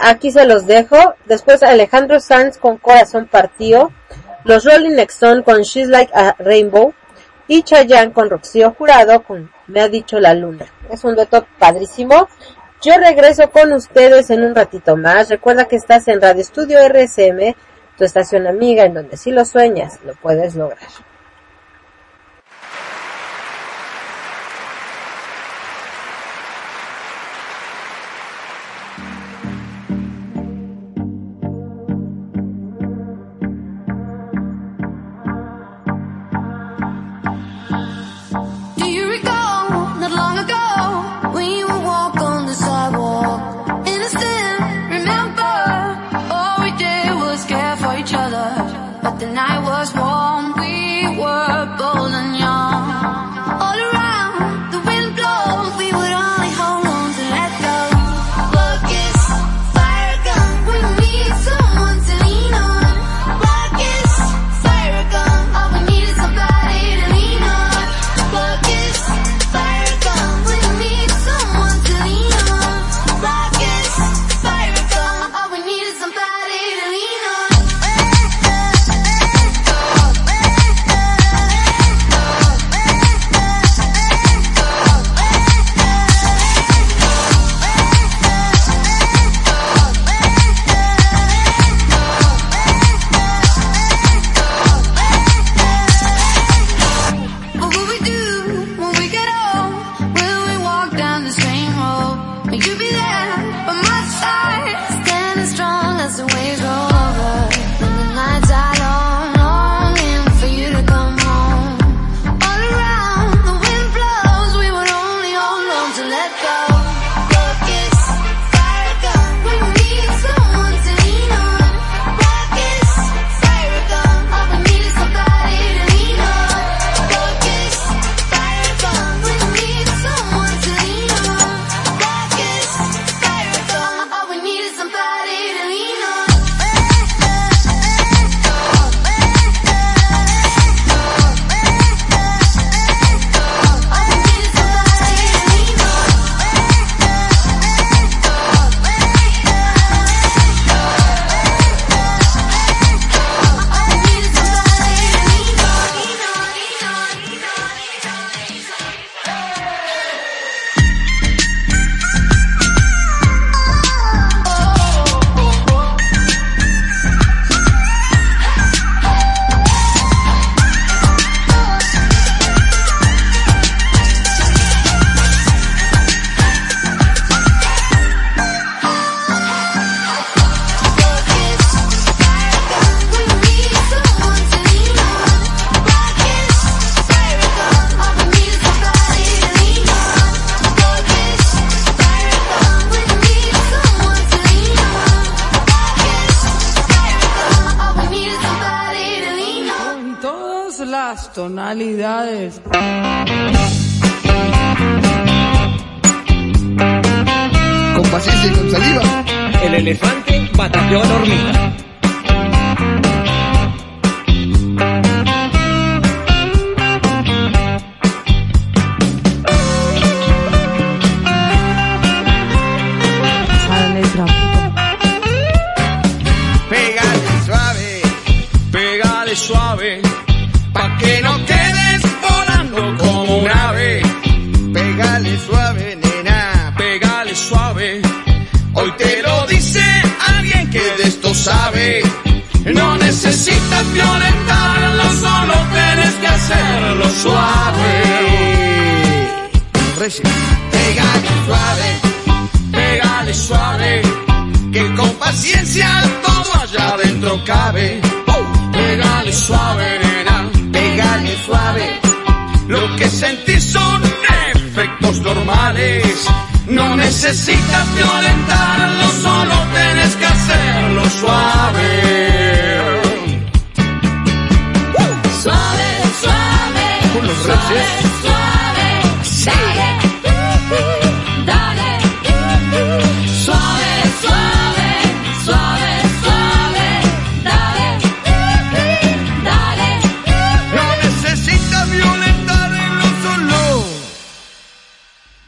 [0.00, 0.96] Aquí se los dejo.
[1.26, 3.92] Después Alejandro Sanz con Corazón Partido.
[4.44, 6.94] Los Rolling Nexon con She's Like a Rainbow.
[7.48, 10.66] Y Chayanne con Roxio Jurado con Me ha dicho la luna.
[10.90, 12.28] Es un dueto padrísimo.
[12.84, 15.28] Yo regreso con ustedes en un ratito más.
[15.28, 17.54] Recuerda que estás en Radio Estudio RSM,
[17.96, 20.88] tu estación amiga en donde si lo sueñas, lo puedes lograr.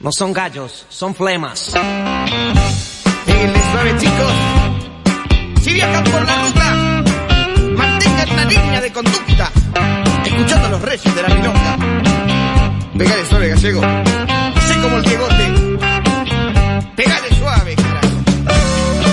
[0.05, 1.73] No son gallos, son flemas.
[1.75, 4.33] Hey, suave chicos.
[5.63, 7.03] Si viajan por la ruta,
[7.75, 9.51] mantengan una línea de conducta,
[10.27, 11.79] escuchando los reyes de la milonga.
[12.99, 13.81] Pegale suave, gallego.
[13.83, 15.79] Así como el Diegote.
[16.97, 18.09] Pegale suave, carajo.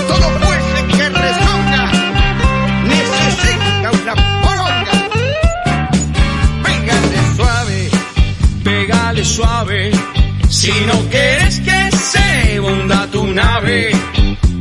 [0.10, 1.92] Todo fuese que resonga
[2.84, 4.92] necesita una poronga.
[6.64, 7.90] Pégale suave,
[8.62, 10.01] pégale suave
[10.62, 13.90] si no quieres que se hunda tu nave.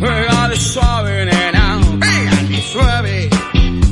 [0.01, 1.78] Pégale suave, nena.
[2.01, 3.28] pégale suave.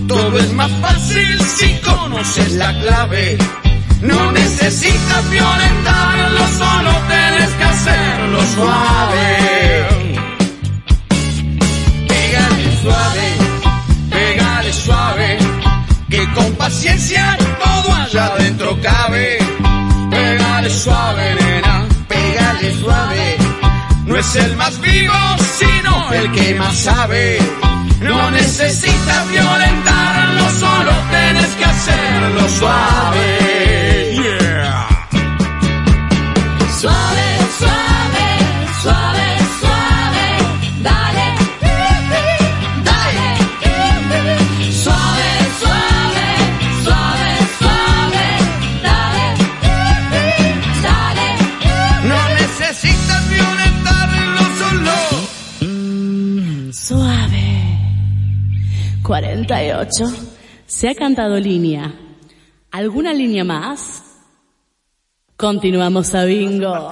[0.06, 3.36] Todo es más fácil si conoces la clave.
[4.00, 9.26] No necesitas violentarlo, solo tienes que hacerlo suave.
[12.08, 13.26] Pégale suave,
[14.14, 15.38] Pégale suave,
[16.08, 19.38] que con paciencia todo allá adentro cabe.
[20.10, 21.37] Pégale suave,
[22.74, 23.36] suave.
[24.06, 25.14] No es el más vivo,
[25.58, 27.38] sino el que más sabe.
[28.00, 33.87] No necesitas violentarlo, solo tienes que hacerlo suave.
[59.46, 60.04] 48.
[60.66, 61.94] Se ha cantado línea.
[62.70, 64.02] ¿Alguna línea más?
[65.36, 66.90] Continuamos a bingo.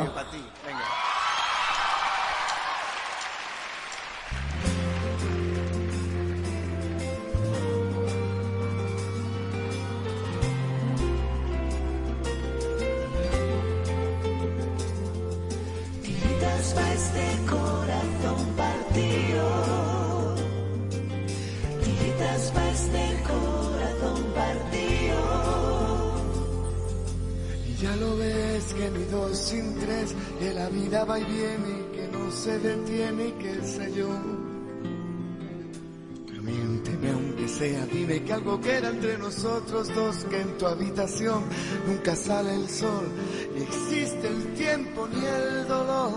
[40.59, 41.45] Tu habitación
[41.87, 43.09] nunca sale el sol,
[43.55, 46.13] ni existe el tiempo ni el dolor.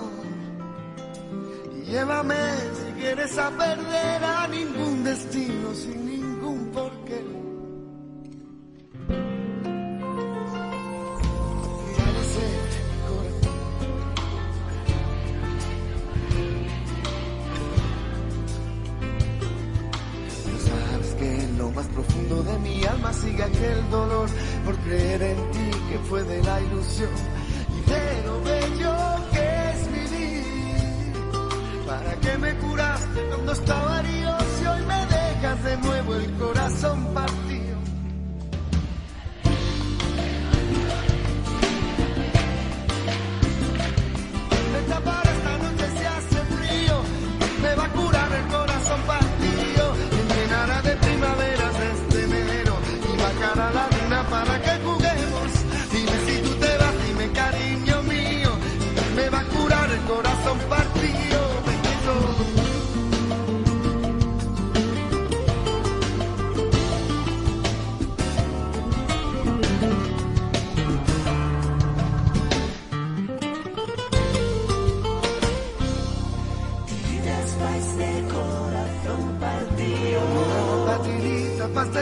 [1.75, 6.05] Y llévame si quieres a perder a ningún destino sin
[23.09, 24.29] alma sigue aquel dolor
[24.65, 27.09] por creer en ti que fue de la ilusión
[27.77, 28.95] y de lo bello
[29.31, 31.13] que es vivir.
[31.85, 37.13] ¿Para qué me curaste cuando estaba herido si hoy me dejas de nuevo el corazón
[37.13, 37.68] partido?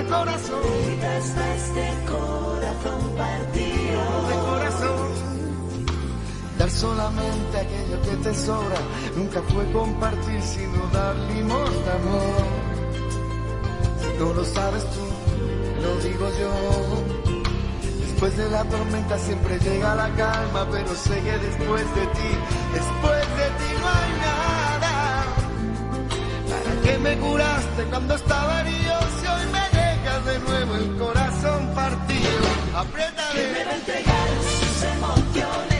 [0.07, 0.61] Corazón.
[0.61, 2.06] Tiritas pa' este
[6.69, 8.77] Solamente aquello que te sobra,
[9.15, 12.45] nunca fue compartir sino dar limosna, amor.
[14.01, 17.37] Si no lo sabes tú, lo digo yo.
[18.01, 22.31] Después de la tormenta siempre llega la calma, pero sé que después de ti,
[22.73, 25.23] después de ti no hay nada.
[26.49, 31.69] ¿Para qué me curaste cuando estaba herido si hoy me dejas de nuevo el corazón
[31.73, 32.47] partido?
[32.75, 33.33] Apriétale.
[33.39, 34.27] ¿Quién me va a entregar
[34.59, 35.76] sus emociones?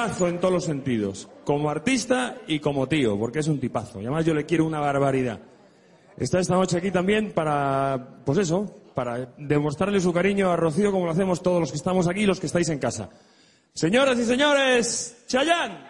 [0.00, 1.28] Tipazo en todos los sentidos.
[1.44, 3.98] Como artista y como tío, porque es un tipazo.
[3.98, 5.40] Además yo le quiero una barbaridad.
[6.16, 11.06] Está esta noche aquí también para, pues eso, para demostrarle su cariño a Rocío como
[11.06, 13.10] lo hacemos todos los que estamos aquí y los que estáis en casa.
[13.74, 15.89] Señoras y señores, Chayán.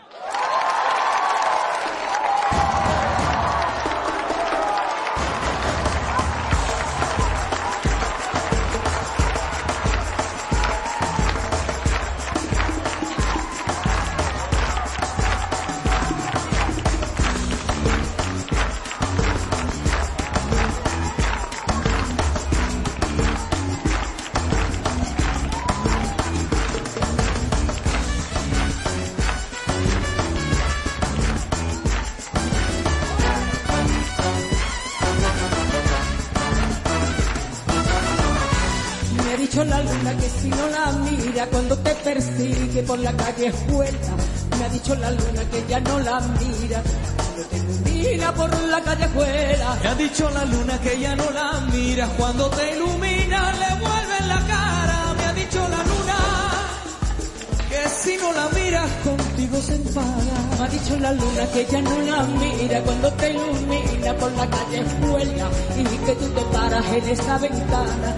[43.41, 48.81] Me ha dicho la luna que ya no la mira cuando te ilumina por la
[48.83, 49.79] calle fuera.
[49.83, 54.27] Me ha dicho la luna que ya no la mira cuando te ilumina le vuelve
[54.29, 55.15] la cara.
[55.17, 56.19] Me ha dicho la luna
[57.71, 60.35] que si no la miras contigo se enfada.
[60.59, 64.51] Me ha dicho la luna que ya no la mira cuando te ilumina por la
[64.51, 65.49] calle fuera
[65.79, 68.17] y que tú te paras en esa ventana.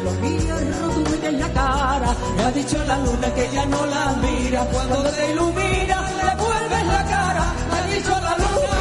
[0.00, 2.16] Que lo miras rotundo en la cara.
[2.34, 6.86] Me ha dicho la luna que ya no la mira cuando te ilumina le vuelves
[6.86, 7.44] la cara.
[7.70, 8.80] Me ha dicho la luna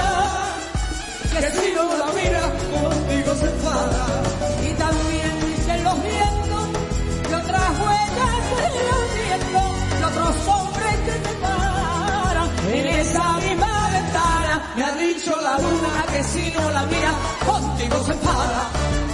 [1.32, 2.42] que si no la mira
[2.72, 4.06] contigo se enfada.
[4.64, 6.66] Y también dicen los vientos
[7.28, 8.36] que otras huellas
[8.66, 9.70] en los vientos
[10.00, 14.54] de otros hombres que te paran en esa misma ventana.
[14.78, 17.12] Me ha dicho la luna que si no la mira
[17.46, 19.09] contigo se enfada.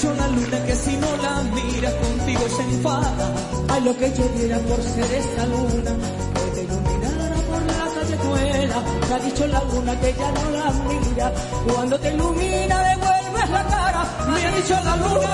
[0.00, 3.34] Dicho la luna que si no la mira contigo se enfada.
[3.68, 5.92] Ay, lo que yo diera por ser esa luna
[6.32, 8.82] que te iluminara por la callejuela.
[9.08, 11.32] Me ha dicho la luna que ya no la mira.
[11.66, 14.04] Cuando te ilumina devuelves la cara.
[14.32, 15.32] Me ha dicho la luna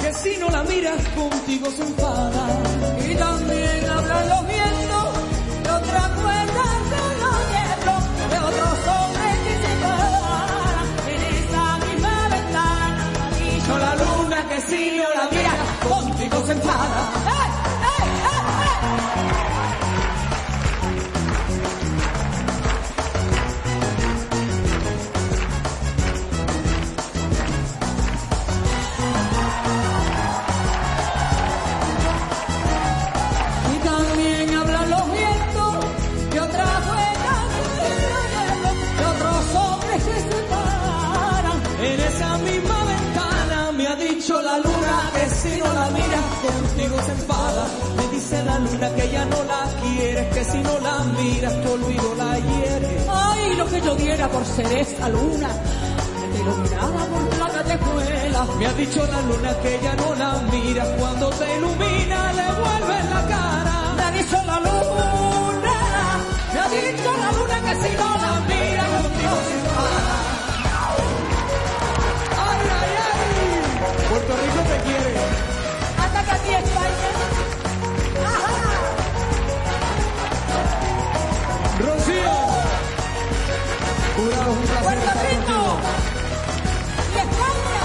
[0.00, 2.48] que si no la miras contigo se enfada.
[3.10, 4.65] Y también hablan los vientos
[14.68, 15.54] no la miras
[15.88, 17.25] contigo se
[48.58, 52.38] la luna que ya no la quieres, que si no la miras tu olvido la
[52.38, 52.98] hiere.
[53.12, 55.48] Ay, lo que yo diera por ser esa luna
[56.20, 58.46] que te iluminaba por la callejuela.
[58.58, 63.04] Me ha dicho la luna que ya no la miras cuando te ilumina le vuelves
[63.14, 63.76] la cara.
[63.96, 65.76] Me ha dicho la luna,
[66.52, 69.65] me ha dicho la luna que si no la mira contigo
[84.16, 85.76] Puerto Rico
[87.12, 87.82] y España,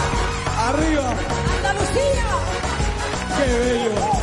[0.69, 1.13] Arriba.
[1.57, 2.25] Andalucía.
[3.37, 4.20] ¡Qué bello!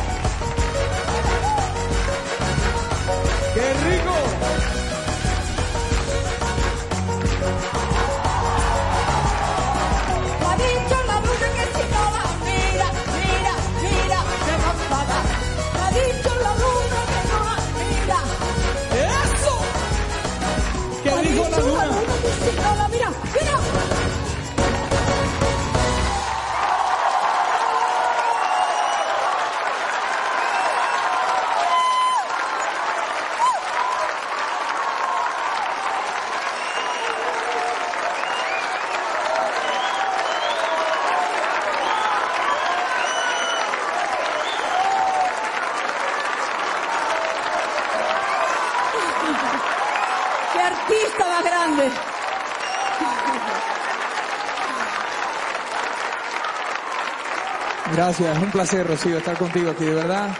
[58.09, 60.35] Gracias, es un placer, Rocío, estar contigo aquí, de verdad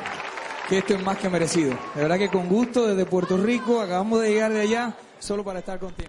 [0.67, 1.77] que esto es más que merecido.
[1.93, 5.59] De verdad que con gusto desde Puerto Rico, acabamos de llegar de allá solo para
[5.59, 6.08] estar contigo.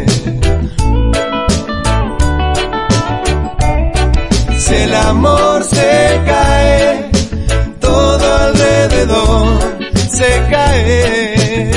[5.11, 7.11] Amor se cae,
[7.79, 9.59] todo alrededor
[10.09, 11.71] se cae,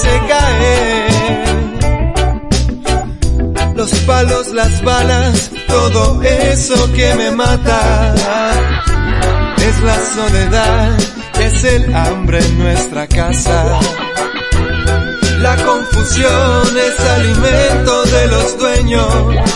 [0.00, 0.84] se cae.
[3.76, 8.14] Los palos, las balas, todo eso que me mata,
[9.68, 10.98] es la soledad,
[11.40, 13.78] es el hambre en nuestra casa.
[15.38, 19.52] La confusión es alimento de los dueños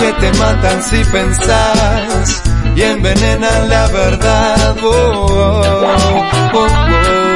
[0.00, 2.42] que te matan si pensás
[2.76, 4.76] y envenenan la verdad.
[4.82, 6.22] Oh, oh,
[6.54, 7.27] oh,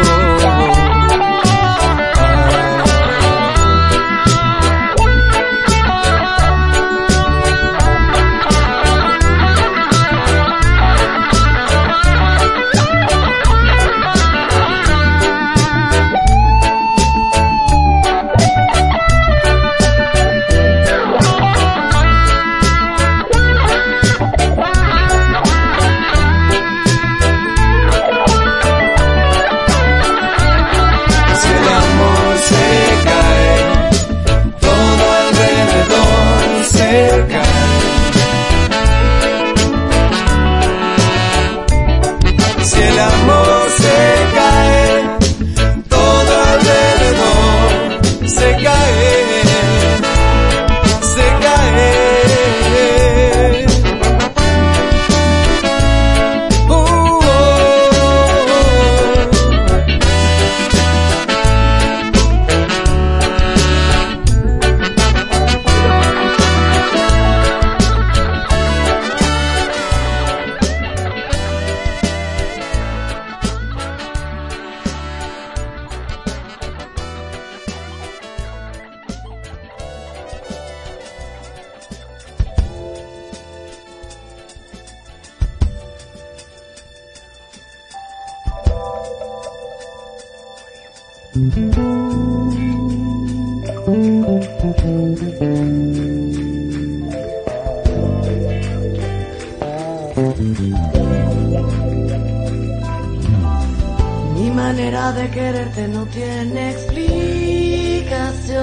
[105.33, 108.63] quererte no tiene explicación.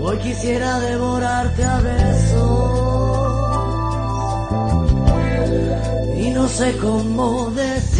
[0.00, 2.86] Hoy quisiera devorarte a besos.
[6.16, 7.96] Y no sé cómo decírtelo.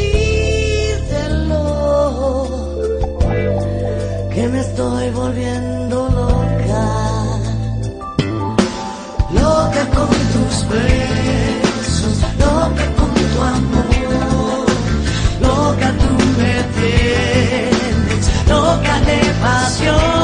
[4.32, 6.86] Que me estoy volviendo loca,
[9.32, 11.45] loca con tus besos,
[16.86, 18.46] tienes,
[19.06, 20.15] de pasión,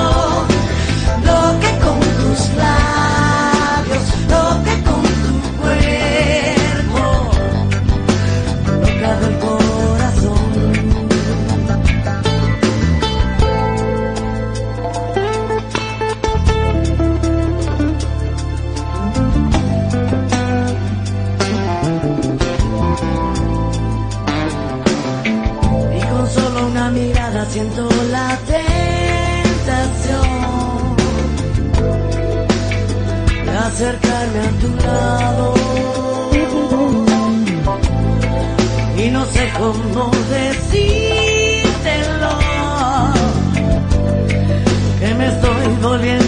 [33.82, 35.54] acercarme a tu lado.
[38.96, 40.78] Y no sé cómo decírtelo,
[45.00, 46.21] que me estoy volviendo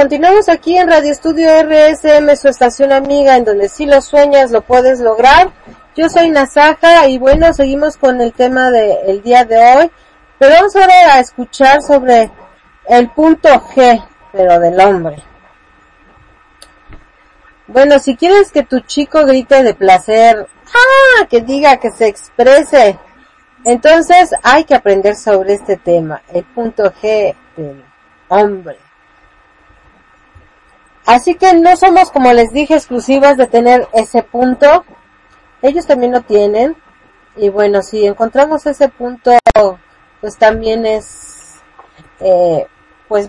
[0.00, 4.62] continuamos aquí en Radio Estudio RSM, su estación amiga, en donde si lo sueñas lo
[4.62, 5.50] puedes lograr.
[5.94, 9.90] Yo soy Nasaja y bueno, seguimos con el tema del día de hoy.
[10.38, 12.30] Pero vamos ahora a escuchar sobre
[12.88, 14.02] el punto G,
[14.32, 15.22] pero del hombre.
[17.66, 21.26] Bueno, si quieres que tu chico grite de placer, ¡ah!
[21.26, 22.98] que diga, que se exprese,
[23.64, 27.84] entonces hay que aprender sobre este tema, el punto G del
[28.28, 28.78] hombre.
[31.10, 34.84] Así que no somos, como les dije, exclusivas de tener ese punto.
[35.60, 36.76] Ellos también lo tienen.
[37.34, 39.32] Y bueno, si encontramos ese punto,
[40.20, 41.62] pues también es,
[42.20, 42.64] eh,
[43.08, 43.28] pues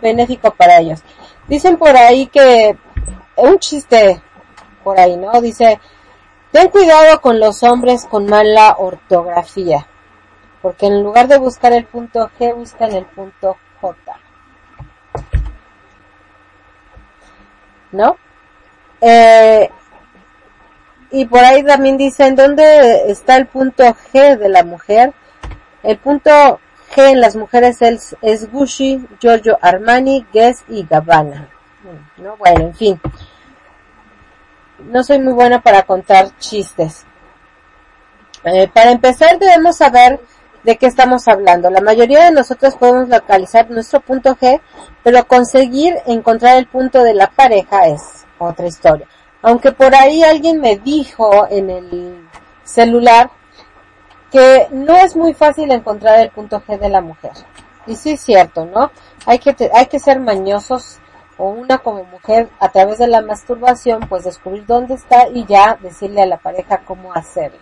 [0.00, 1.02] benéfico para ellos.
[1.48, 2.78] Dicen por ahí que,
[3.36, 4.22] un chiste
[4.82, 5.38] por ahí, ¿no?
[5.42, 5.78] Dice,
[6.50, 9.86] ten cuidado con los hombres con mala ortografía.
[10.62, 13.58] Porque en lugar de buscar el punto G, buscan el punto
[17.92, 18.16] ¿no?
[19.00, 19.70] Eh,
[21.10, 25.14] y por ahí también dicen, ¿dónde está el punto G de la mujer?
[25.82, 26.60] El punto
[26.94, 31.48] G en las mujeres es, es Gucci, Giorgio Armani, Guess y Gabbana.
[32.18, 32.36] ¿no?
[32.36, 33.00] Bueno, en fin.
[34.90, 37.04] No soy muy buena para contar chistes.
[38.44, 40.20] Eh, para empezar debemos saber
[40.64, 41.70] de qué estamos hablando.
[41.70, 44.60] La mayoría de nosotros podemos localizar nuestro punto G,
[45.02, 49.06] pero conseguir encontrar el punto de la pareja es otra historia.
[49.42, 52.28] Aunque por ahí alguien me dijo en el
[52.64, 53.30] celular
[54.30, 57.32] que no es muy fácil encontrar el punto G de la mujer.
[57.86, 58.90] Y sí es cierto, ¿no?
[59.24, 60.98] Hay que, hay que ser mañosos
[61.38, 65.78] o una como mujer a través de la masturbación, pues descubrir dónde está y ya
[65.80, 67.58] decirle a la pareja cómo hacerlo.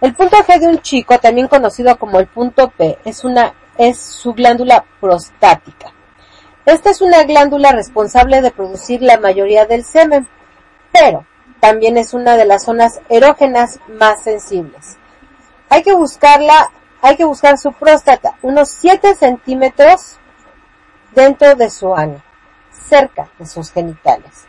[0.00, 3.98] El punto G de un chico, también conocido como el punto P, es una, es
[3.98, 5.92] su glándula prostática.
[6.66, 10.28] Esta es una glándula responsable de producir la mayoría del semen,
[10.92, 11.24] pero
[11.60, 14.98] también es una de las zonas erógenas más sensibles.
[15.70, 16.70] Hay que buscarla,
[17.00, 20.18] hay que buscar su próstata, unos 7 centímetros
[21.14, 22.22] dentro de su ano,
[22.88, 24.46] cerca de sus genitales.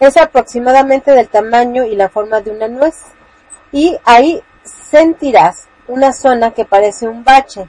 [0.00, 2.96] Es aproximadamente del tamaño y la forma de una nuez.
[3.72, 4.42] Y ahí
[4.90, 7.68] sentirás una zona que parece un bache.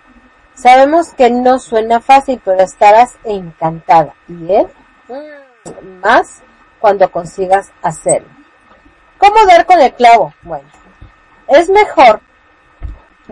[0.53, 4.13] Sabemos que no suena fácil, pero estarás encantada.
[4.27, 4.67] ¿Y él?
[6.01, 6.41] Más
[6.79, 8.29] cuando consigas hacerlo.
[9.17, 10.33] ¿Cómo dar con el clavo?
[10.41, 10.67] Bueno,
[11.47, 12.21] es mejor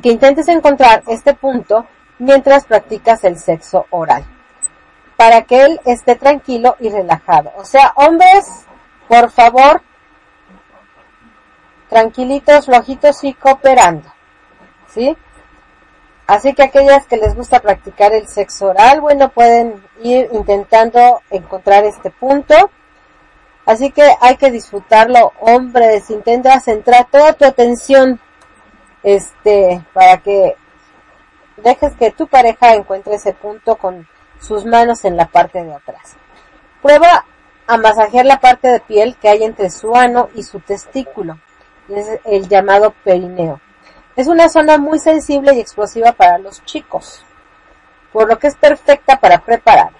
[0.01, 1.87] que intentes encontrar este punto
[2.19, 4.25] mientras practicas el sexo oral.
[5.15, 7.51] Para que él esté tranquilo y relajado.
[7.57, 8.45] O sea, hombres,
[9.07, 9.81] por favor,
[11.89, 14.11] tranquilitos, flojitos y cooperando.
[14.93, 15.17] ¿Sí?
[16.27, 21.85] Así que aquellas que les gusta practicar el sexo oral, bueno, pueden ir intentando encontrar
[21.85, 22.69] este punto.
[23.65, 28.19] Así que hay que disfrutarlo, hombres, intenta centrar toda tu atención,
[29.03, 30.55] este, para que
[31.57, 34.07] dejes que tu pareja encuentre ese punto con
[34.39, 36.15] sus manos en la parte de atrás.
[36.81, 37.25] Prueba
[37.67, 41.37] a masajear la parte de piel que hay entre su ano y su testículo
[41.89, 43.59] es el llamado perineo.
[44.15, 47.23] Es una zona muy sensible y explosiva para los chicos,
[48.11, 49.97] por lo que es perfecta para prepararlo.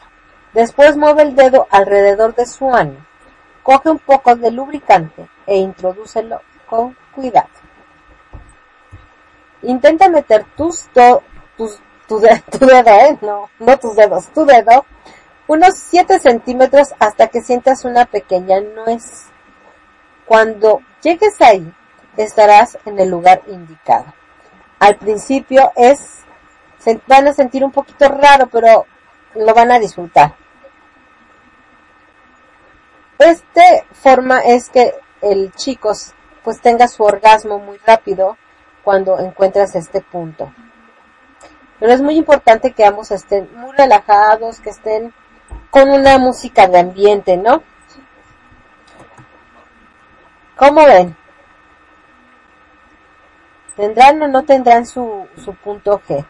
[0.54, 3.06] Después mueve el dedo alrededor de su ano,
[3.64, 7.50] coge un poco de lubricante e introdúcelo con cuidado.
[9.62, 10.88] Intenta meter tus,
[11.58, 12.20] tus tu,
[12.52, 13.18] tu, dedo, ¿eh?
[13.22, 14.86] no, no tus dedos, tu dedo,
[15.48, 19.26] unos 7 centímetros hasta que sientas una pequeña nuez.
[20.26, 21.74] Cuando llegues ahí,
[22.18, 24.14] estarás en el lugar indicado.
[24.80, 26.00] Al principio es,
[26.80, 28.86] se van a sentir un poquito raro, pero
[29.36, 30.36] lo van a disfrutar.
[33.20, 35.94] Este forma es que el chico
[36.44, 38.38] pues tenga su orgasmo muy rápido
[38.84, 40.54] cuando encuentras este punto.
[41.80, 45.14] Pero es muy importante que ambos estén muy relajados, que estén
[45.70, 47.64] con una música de ambiente, ¿no?
[50.58, 51.16] ¿Cómo ven?
[53.76, 56.26] ¿Tendrán o no tendrán su, su punto G?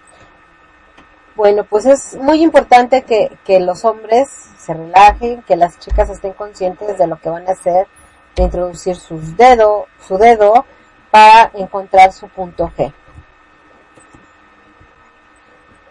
[1.38, 4.28] Bueno, pues es muy importante que, que los hombres
[4.58, 7.88] se relajen, que las chicas estén conscientes de lo que van a hacer,
[8.36, 10.66] de introducir sus dedo, su dedo
[11.10, 12.92] para encontrar su punto G.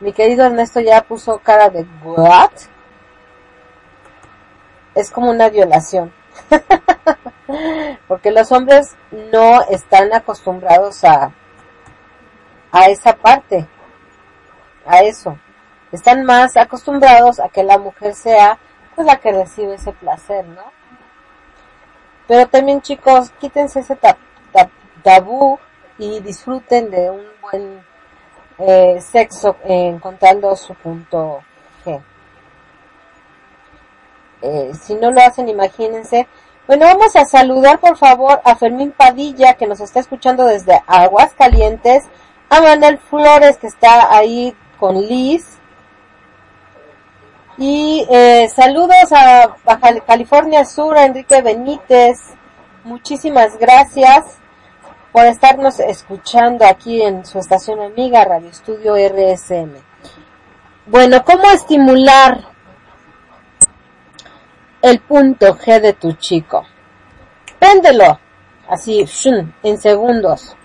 [0.00, 2.50] Mi querido Ernesto ya puso cara de what?
[4.94, 6.12] Es como una violación.
[8.08, 11.32] Porque los hombres no están acostumbrados a,
[12.72, 13.66] a esa parte,
[14.86, 15.38] a eso.
[15.92, 18.58] Están más acostumbrados a que la mujer sea
[18.94, 20.64] pues la que recibe ese placer, ¿no?
[22.26, 23.96] Pero también chicos, quítense ese
[25.02, 25.58] tabú
[25.98, 27.84] y disfruten de un buen
[28.58, 31.40] eh, sexo encontrando su punto
[31.84, 32.02] G.
[34.42, 36.26] Eh, si no lo hacen, imagínense.
[36.66, 42.02] Bueno, vamos a saludar por favor a Fermín Padilla que nos está escuchando desde Aguascalientes
[42.48, 45.46] a Manuel Flores que está ahí con Liz.
[47.56, 52.18] Y eh, saludos a Baja California Sur, a Enrique Benítez.
[52.82, 54.24] Muchísimas gracias
[55.12, 59.70] por estarnos escuchando aquí en su estación amiga Radio Estudio RSM.
[60.86, 62.55] Bueno, ¿cómo estimular
[64.86, 66.64] el punto G de tu chico?
[67.58, 68.18] Péndelo,
[68.68, 69.04] así,
[69.62, 70.56] en segundos.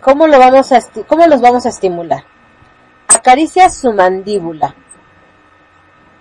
[0.00, 2.24] ¿Cómo, lo vamos a ¿Cómo los vamos a estimular?
[3.08, 4.74] Acaricia su mandíbula.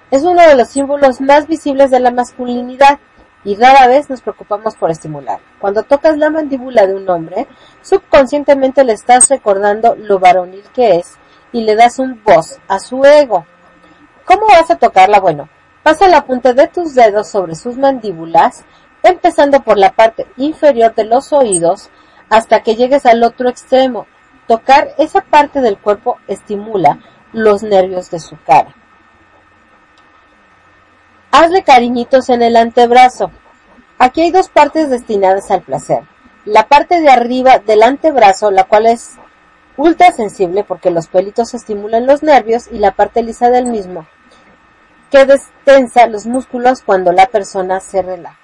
[0.10, 3.00] Es uno de los símbolos más visibles de la masculinidad
[3.44, 5.40] y rara vez nos preocupamos por estimular.
[5.60, 7.48] Cuando tocas la mandíbula de un hombre,
[7.82, 11.18] subconscientemente le estás recordando lo varonil que es
[11.52, 13.46] y le das un voz a su ego.
[14.26, 15.20] ¿Cómo vas a tocarla?
[15.20, 15.50] Bueno,
[15.84, 18.64] pasa la punta de tus dedos sobre sus mandíbulas,
[19.04, 21.90] empezando por la parte inferior de los oídos
[22.30, 24.08] hasta que llegues al otro extremo.
[24.48, 27.00] Tocar esa parte del cuerpo estimula
[27.32, 28.74] los nervios de su cara.
[31.32, 33.32] Hazle cariñitos en el antebrazo.
[33.98, 36.04] Aquí hay dos partes destinadas al placer.
[36.46, 39.16] La parte de arriba del antebrazo, la cual es
[39.78, 44.06] ultra sensible porque los pelitos estimulan los nervios y la parte lisa del mismo,
[45.14, 48.40] que destensa los músculos cuando la persona se relaja.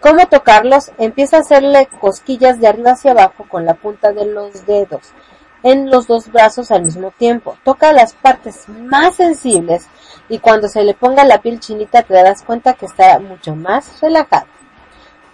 [0.00, 0.92] ¿Cómo tocarlos?
[0.96, 5.12] Empieza a hacerle cosquillas de arriba hacia abajo con la punta de los dedos
[5.62, 7.58] en los dos brazos al mismo tiempo.
[7.64, 9.88] Toca las partes más sensibles
[10.30, 14.00] y cuando se le ponga la piel chinita te darás cuenta que está mucho más
[14.00, 14.46] relajado.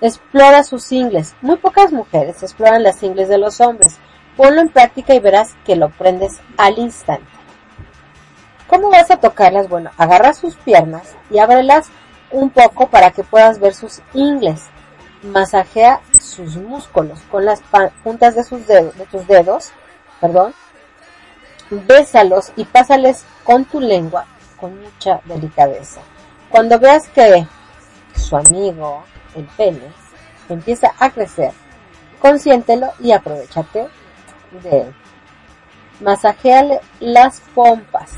[0.01, 1.36] Explora sus ingles.
[1.43, 3.98] Muy pocas mujeres exploran las ingles de los hombres.
[4.36, 7.35] Ponlo en práctica y verás que lo prendes al instante.
[8.68, 9.68] ¿Cómo vas a tocarlas?
[9.68, 11.88] Bueno, agarra sus piernas y ábrelas
[12.30, 14.64] un poco para que puedas ver sus ingles.
[15.22, 17.62] Masajea sus músculos con las
[18.05, 19.72] puntas de, sus dedos, de tus dedos,
[20.20, 20.55] perdón.
[21.70, 24.26] Bésalos y pásales con tu lengua
[24.56, 26.01] con mucha delicadeza.
[26.48, 27.47] Cuando veas que
[28.14, 29.93] su amigo, el pene,
[30.48, 31.52] empieza a crecer,
[32.18, 33.88] consiéntelo y aprovechate
[34.62, 34.94] de él.
[36.01, 38.12] Masajéale las pompas.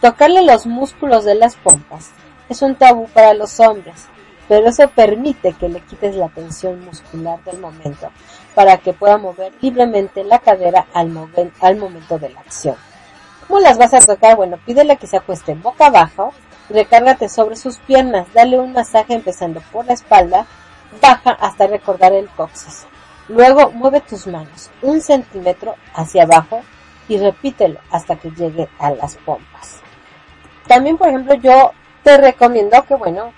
[0.00, 2.10] Tocarle los músculos de las pompas
[2.48, 4.06] es un tabú para los hombres,
[4.46, 8.12] pero eso permite que le quites la tensión muscular del momento
[8.54, 12.76] para que pueda mover libremente la cadera al, momento de la acción.
[13.48, 14.36] ¿Cómo las vas a tocar?
[14.36, 16.32] Bueno, pídele que se acueste boca abajo,
[16.70, 20.46] recárgate sobre sus piernas, dale un masaje empezando por la espalda,
[21.02, 22.86] baja hasta recordar el coxis.
[23.26, 26.60] Luego mueve tus manos un centímetro hacia abajo
[27.08, 29.87] y repítelo hasta que llegue a las pompas.
[30.68, 31.72] También, por ejemplo, yo
[32.04, 33.32] te recomiendo que, bueno,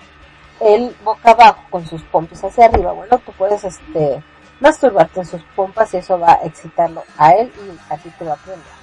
[0.61, 4.23] el boca abajo con sus pompas hacia arriba, bueno, tú puedes, este,
[4.61, 8.25] masturbarte en sus pompas y eso va a excitarlo a él y a ti te
[8.25, 8.81] va a aprender.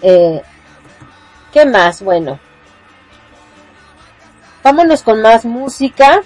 [0.00, 0.42] Eh,
[1.52, 2.02] ¿Qué más?
[2.02, 2.40] Bueno.
[4.64, 6.22] Vámonos con más música.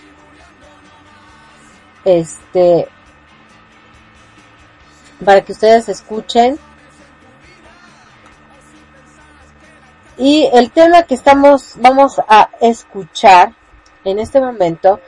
[2.04, 2.88] Este.
[5.24, 6.58] Para que ustedes escuchen.
[10.18, 13.52] Y el tema que estamos, vamos a escuchar
[14.04, 15.00] en este momento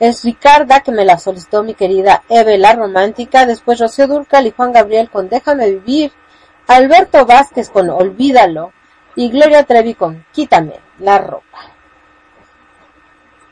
[0.00, 4.50] es Ricarda, que me la solicitó mi querida Eve, la romántica, después Rocío Durcal y
[4.50, 6.12] Juan Gabriel con Déjame vivir,
[6.66, 8.72] Alberto Vázquez con Olvídalo
[9.14, 11.44] y Gloria Trevi con Quítame la ropa.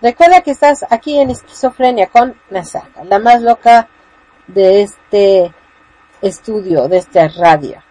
[0.02, 3.88] Recuerda que estás aquí en Esquizofrenia con Nasaka, la más loca
[4.46, 5.52] de este
[6.20, 7.85] estudio, de esta radio.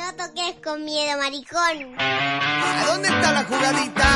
[0.00, 1.76] No toques con miedo, maricón.
[1.98, 4.08] ¿A dónde está la jugadita?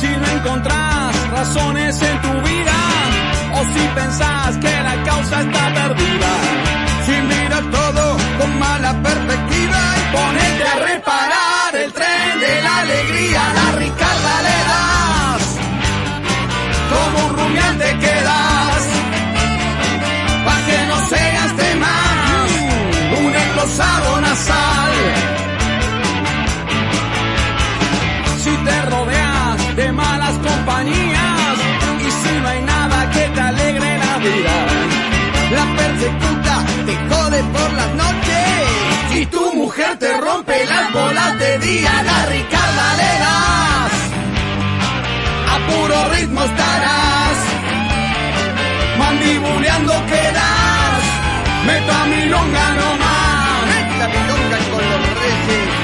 [0.00, 2.76] Si no encontrás razones en tu vida,
[3.52, 6.32] o si pensás que la causa está perdida,
[7.06, 10.43] Si miras todo con mala perspectiva y ponete
[12.94, 15.44] alegría, la Ricarda le das,
[16.92, 18.82] como un rumiante quedas,
[20.44, 22.48] pa' que no se gaste más,
[23.24, 24.92] un englosado nasal.
[28.42, 31.56] Si te rodeas de malas compañías
[32.06, 34.56] y si no hay nada que te alegre la vida,
[35.56, 36.54] la persecuta
[36.86, 38.63] te jode por las noches.
[39.26, 42.94] Tu mujer te rompe las bolas de día, la Ricarda
[45.54, 47.38] a puro ritmo estarás,
[48.98, 51.02] mandibuleando quedas,
[51.66, 55.83] meto a mi longa nomás, Esta milonga con los reyes.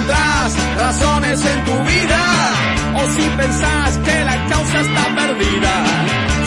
[0.00, 2.20] encontrás razones en tu vida
[2.94, 5.72] o si pensás que la causa está perdida.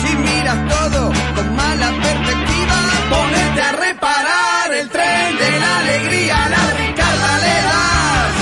[0.04, 2.76] Si miras todo con mala perspectiva,
[3.10, 8.34] ponete a reparar el tren de la alegría, la ricarda le das,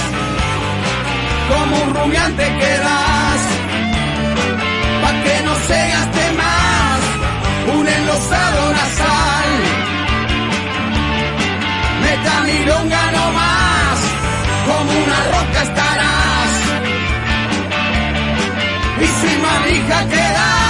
[1.51, 3.40] como un rumiante quedas,
[5.02, 7.01] pa' que no se gaste más,
[7.76, 9.51] un enlosado nasal,
[12.02, 13.02] meta milonga
[19.03, 20.61] y si manija queda.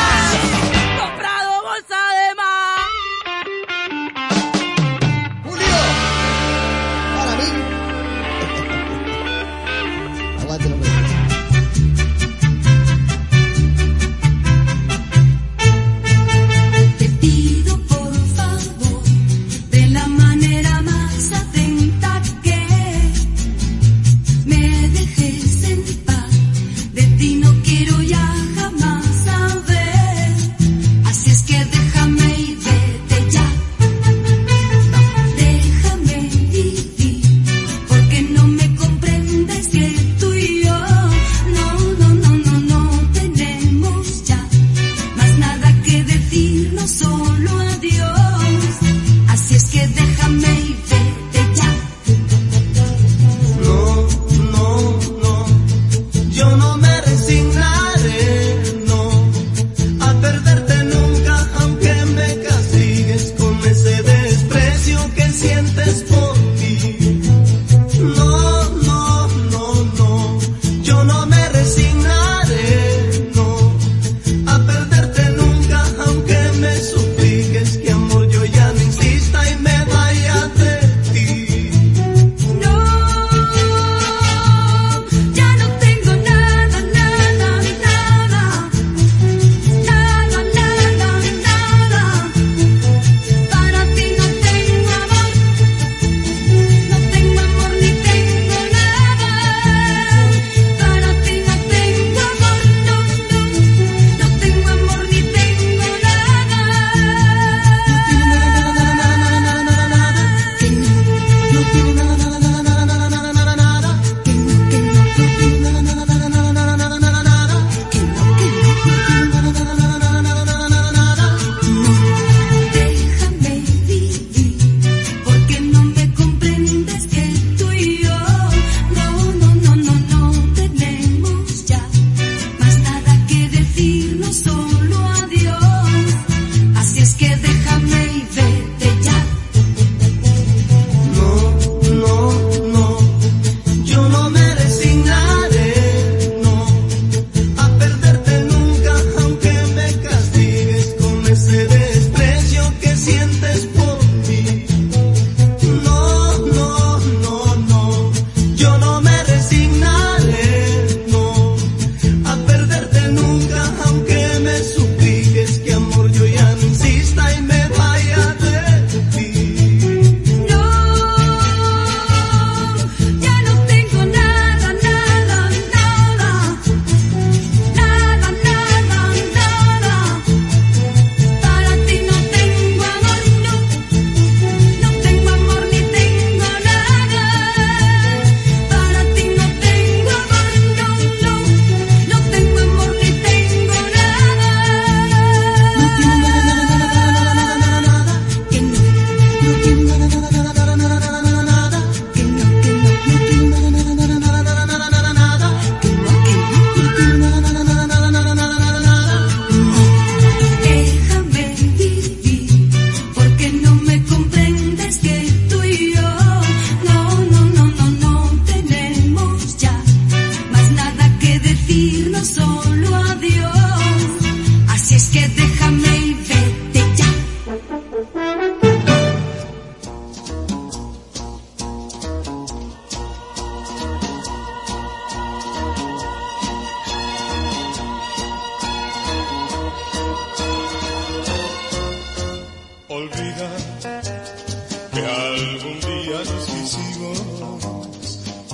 [244.92, 247.18] que algún día nos hicimos,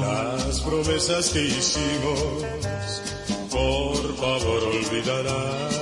[0.01, 2.21] las promesas que hicimos,
[3.51, 5.75] por favor olvidarás.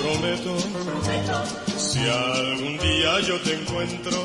[0.00, 0.56] Prometo,
[1.78, 4.18] si algún día yo te encuentro,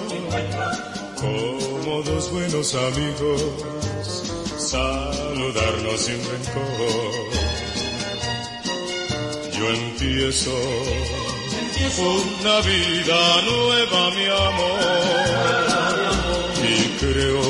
[1.19, 3.41] como dos buenos amigos,
[4.57, 7.39] saludarnos sin rencor.
[9.57, 10.51] Yo empiezo
[11.97, 14.79] una vida nueva, mi amor,
[16.63, 17.41] y creo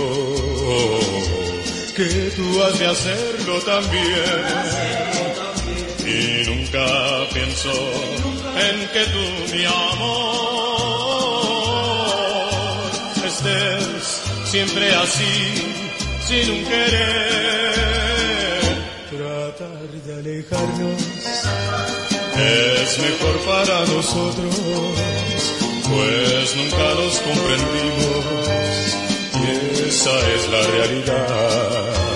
[1.96, 4.44] que tú has de hacerlo también.
[6.06, 6.86] Y nunca
[7.34, 9.26] pienso en que tú,
[9.56, 10.50] mi amor,
[13.26, 15.74] estés siempre así,
[16.28, 18.10] sin un querer.
[19.10, 21.02] Tratar de alejarnos
[22.40, 24.56] es mejor para nosotros,
[25.90, 28.26] pues nunca nos comprendimos
[29.36, 32.09] y esa es la realidad.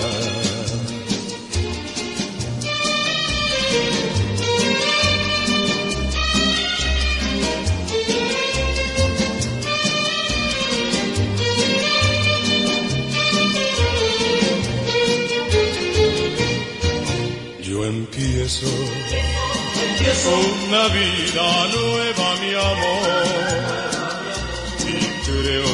[20.26, 23.08] Una vida nueva, mi amor,
[24.86, 24.90] y
[25.26, 25.72] creo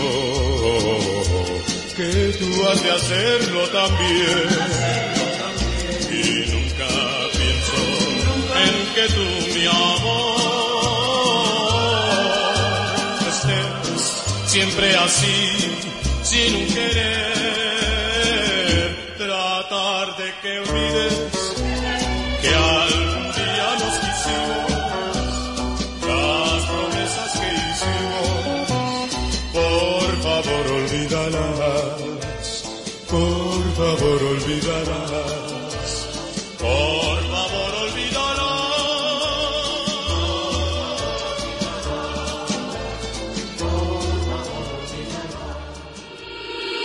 [1.97, 4.49] que tú has de hacerlo también.
[6.11, 6.15] Y
[6.51, 6.89] nunca
[7.33, 7.79] pienso
[8.65, 10.41] en que tú, mi amor,
[13.29, 14.03] estés
[14.47, 15.41] siempre así,
[16.23, 18.01] sin un querer,
[19.17, 20.55] tratar de que
[36.59, 37.71] por favor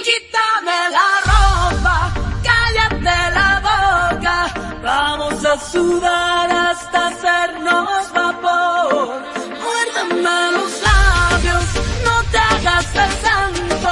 [0.06, 1.98] Quítame la ropa,
[2.44, 4.38] cállate la boca,
[4.84, 9.24] vamos a sudar hasta hacernos vapor.
[9.64, 11.66] Muérdame los labios,
[12.04, 13.92] no te hagas el santo,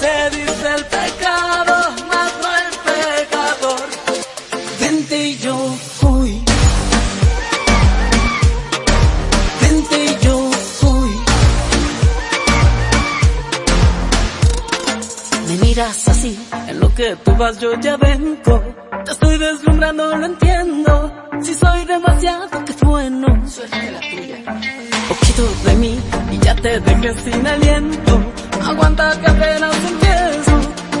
[0.00, 1.31] se dice el pecado,
[17.12, 18.62] que tú vas yo ya vengo.
[19.04, 21.12] Te estoy deslumbrando, lo entiendo.
[21.42, 23.26] Si soy demasiado, que bueno.
[23.48, 24.38] Suerte la tuya.
[25.08, 28.12] Poquito de mí y ya te dejé sin aliento.
[28.62, 30.56] Aguanta que apenas empiezo.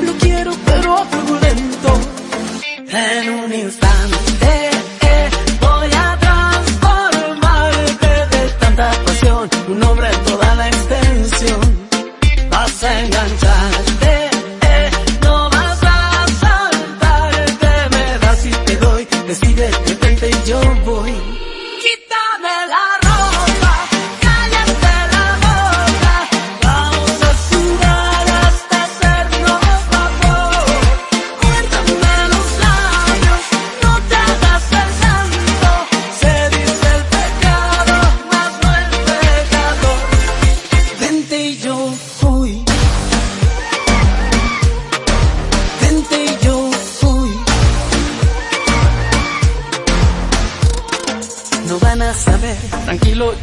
[0.06, 1.04] Lo quiero, pero a
[1.44, 2.00] lento.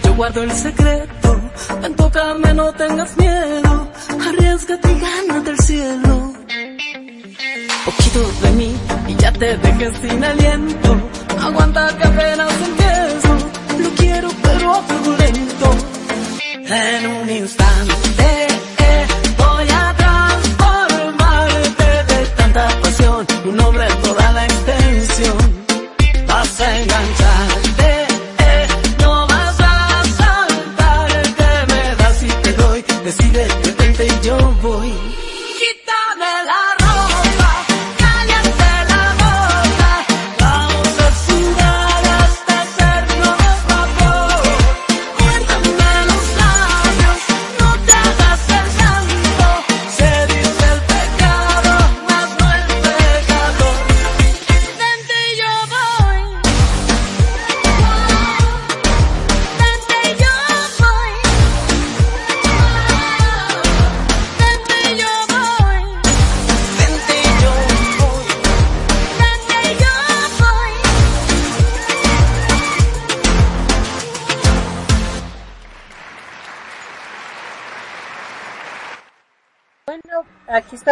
[0.04, 1.42] Yo guardo el secreto.
[1.82, 3.92] Ven, tócame, no tengas miedo.
[4.28, 6.34] Arriesgate y gánate el cielo.
[7.86, 8.72] Poquito de mí
[9.08, 10.90] y ya te dejé sin aliento.
[11.42, 13.32] Aguanta que apenas empiezo.
[13.84, 14.82] Lo quiero, pero a
[15.22, 15.70] lento.
[16.68, 18.39] En un instante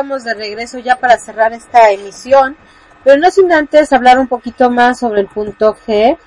[0.07, 2.55] de regreso ya para cerrar esta emisión,
[3.03, 6.17] pero no sin antes hablar un poquito más sobre el punto G,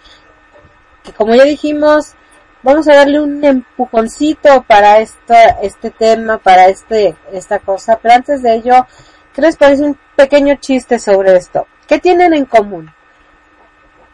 [1.03, 2.15] que como ya dijimos,
[2.63, 8.43] vamos a darle un empujoncito para esta, este tema, para este, esta cosa, pero antes
[8.43, 8.87] de ello,
[9.35, 11.67] ¿qué les parece un pequeño chiste sobre esto?
[11.87, 12.93] ¿Qué tienen en común?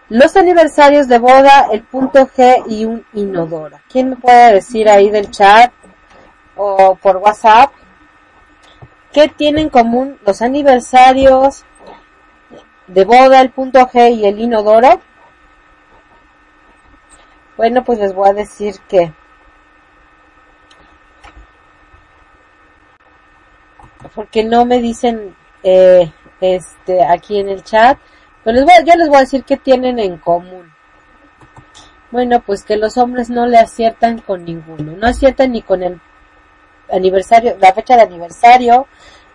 [0.09, 3.80] Los aniversarios de boda, el punto G y un inodoro.
[3.90, 5.72] ¿Quién me puede decir ahí del chat
[6.55, 7.72] o por WhatsApp?
[9.16, 11.64] ¿Qué tienen en común los aniversarios
[12.86, 15.01] de boda, el punto G y el inodoro?
[17.56, 19.14] Bueno, pues les voy a decir que
[24.14, 26.12] porque no me dicen eh,
[26.43, 27.98] este aquí en el chat,
[28.44, 30.70] pero les voy, yo les voy a decir qué tienen en común.
[32.10, 36.02] Bueno, pues que los hombres no le aciertan con ninguno, no aciertan ni con el
[36.93, 38.86] aniversario, la fecha de aniversario,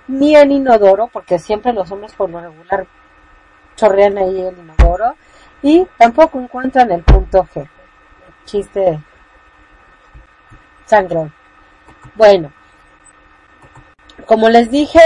[0.08, 2.88] ni el inodoro, porque siempre los hombres por lo regular
[3.76, 5.16] chorrean ahí el inodoro,
[5.62, 7.68] y tampoco encuentran el punto G
[8.46, 9.00] chiste
[10.86, 11.34] sangrón.
[12.16, 12.52] Bueno,
[14.26, 15.00] como les dije,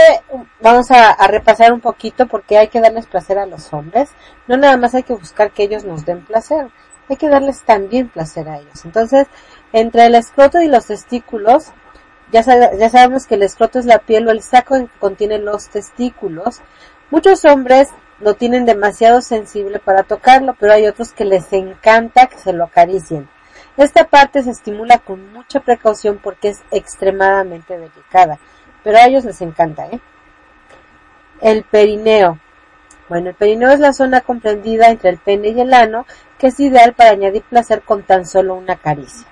[0.61, 4.09] vamos a, a, repasar un poquito porque hay que darles placer a los hombres.
[4.47, 6.69] No nada más hay que buscar que ellos nos den placer,
[7.09, 8.83] hay que darles también placer a ellos.
[8.85, 9.27] Entonces,
[9.73, 11.71] entre el escroto y los testículos,
[12.31, 16.61] ya, sabemos que el escroto es la piel o el saco que contiene los testículos.
[17.11, 17.89] Muchos hombres
[18.19, 22.65] lo tienen demasiado sensible para tocarlo, pero hay otros que les encanta que se lo
[22.65, 23.29] acaricien.
[23.77, 28.39] Esta parte se estimula con mucha precaución porque es extremadamente delicada,
[28.83, 29.99] pero a ellos les encanta, ¿eh?
[31.41, 32.39] El perineo.
[33.09, 36.07] Bueno, el perineo es la zona comprendida entre el pene y el ano
[36.39, 39.27] que es ideal para añadir placer con tan solo una caricia.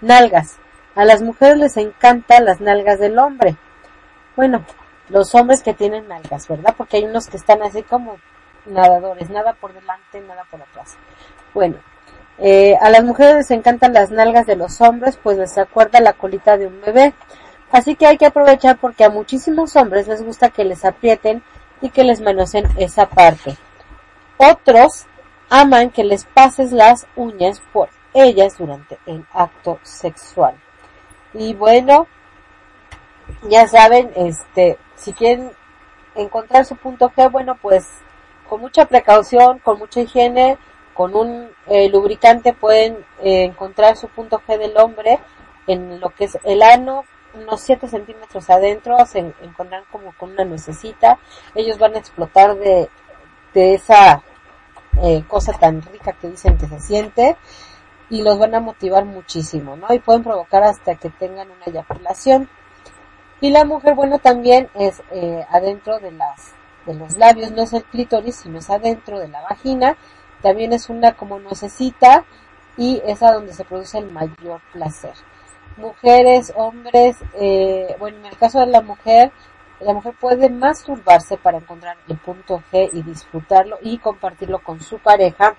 [0.00, 0.58] Nalgas.
[0.94, 3.56] A las mujeres les encantan las nalgas del hombre.
[4.36, 4.64] Bueno,
[5.08, 6.74] los hombres que tienen nalgas, ¿verdad?
[6.76, 8.16] Porque hay unos que están así como
[8.66, 10.96] nadadores, nada por delante, nada por atrás.
[11.54, 11.76] Bueno,
[12.38, 16.14] eh, a las mujeres les encantan las nalgas de los hombres, pues les acuerda la
[16.14, 17.14] colita de un bebé.
[17.70, 21.42] Así que hay que aprovechar porque a muchísimos hombres les gusta que les aprieten
[21.80, 23.56] y que les manoseen esa parte.
[24.38, 25.06] Otros
[25.50, 30.54] aman que les pases las uñas por ellas durante el acto sexual.
[31.34, 32.06] Y bueno,
[33.48, 35.52] ya saben, este, si quieren
[36.14, 37.86] encontrar su punto G, bueno, pues
[38.48, 40.58] con mucha precaución, con mucha higiene,
[40.94, 45.20] con un eh, lubricante pueden eh, encontrar su punto G del hombre
[45.66, 47.04] en lo que es el ano,
[47.34, 51.18] unos 7 centímetros adentro, se encuentran como con una necesita,
[51.54, 52.88] ellos van a explotar de,
[53.54, 54.22] de esa
[55.02, 57.36] eh, cosa tan rica que dicen que se siente
[58.10, 59.86] y los van a motivar muchísimo, ¿no?
[59.94, 62.48] Y pueden provocar hasta que tengan una eyaculación.
[63.40, 66.52] Y la mujer, bueno, también es eh, adentro de las
[66.86, 69.96] de los labios, no es el clítoris, sino es adentro de la vagina
[70.42, 72.24] también es una como necesita
[72.76, 75.12] y es a donde se produce el mayor placer.
[75.76, 79.32] Mujeres, hombres, eh, bueno, en el caso de la mujer,
[79.80, 84.98] la mujer puede masturbarse para encontrar el punto G y disfrutarlo y compartirlo con su
[84.98, 85.54] pareja.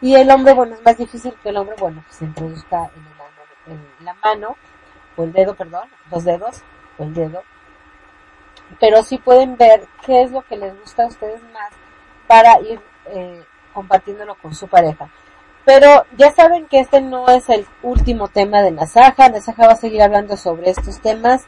[0.00, 2.90] Y el hombre, bueno, es más difícil que el hombre, bueno, se introduzca
[3.66, 4.56] en, en la mano,
[5.16, 6.62] o el dedo, perdón, los dedos,
[6.98, 7.42] o el dedo.
[8.78, 11.70] Pero sí pueden ver qué es lo que les gusta a ustedes más
[12.26, 13.44] para ir eh,
[13.74, 15.08] compartiéndolo con su pareja.
[15.64, 19.28] Pero ya saben que este no es el último tema de Nasaja.
[19.28, 21.44] Nasaja va a seguir hablando sobre estos temas.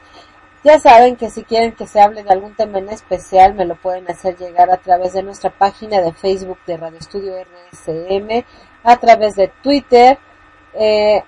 [0.65, 3.75] Ya saben que si quieren que se hable de algún tema en especial, me lo
[3.75, 8.45] pueden hacer llegar a través de nuestra página de Facebook de Radio Estudio RSM,
[8.85, 10.19] a través de Twitter,
[10.75, 11.23] eh,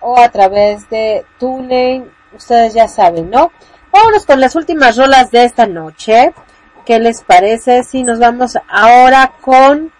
[0.00, 2.10] o a través de TuneIn.
[2.32, 3.52] Ustedes ya saben, ¿no?
[3.92, 6.32] Vámonos con las últimas rolas de esta noche.
[6.84, 9.92] ¿Qué les parece si nos vamos ahora con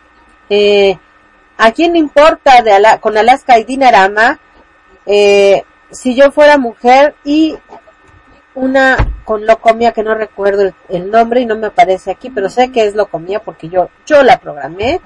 [0.48, 0.98] eh,
[1.62, 4.40] ¿A quién importa de con Alaska y Dinarama?
[5.04, 7.56] Eh, si yo fuera mujer y
[8.60, 12.70] una con Locomía que no recuerdo el, nombre y no me aparece aquí, pero sé
[12.70, 15.00] que es Locomía porque yo, yo la programé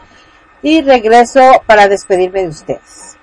[0.63, 3.14] y regreso para despedirme de ustedes.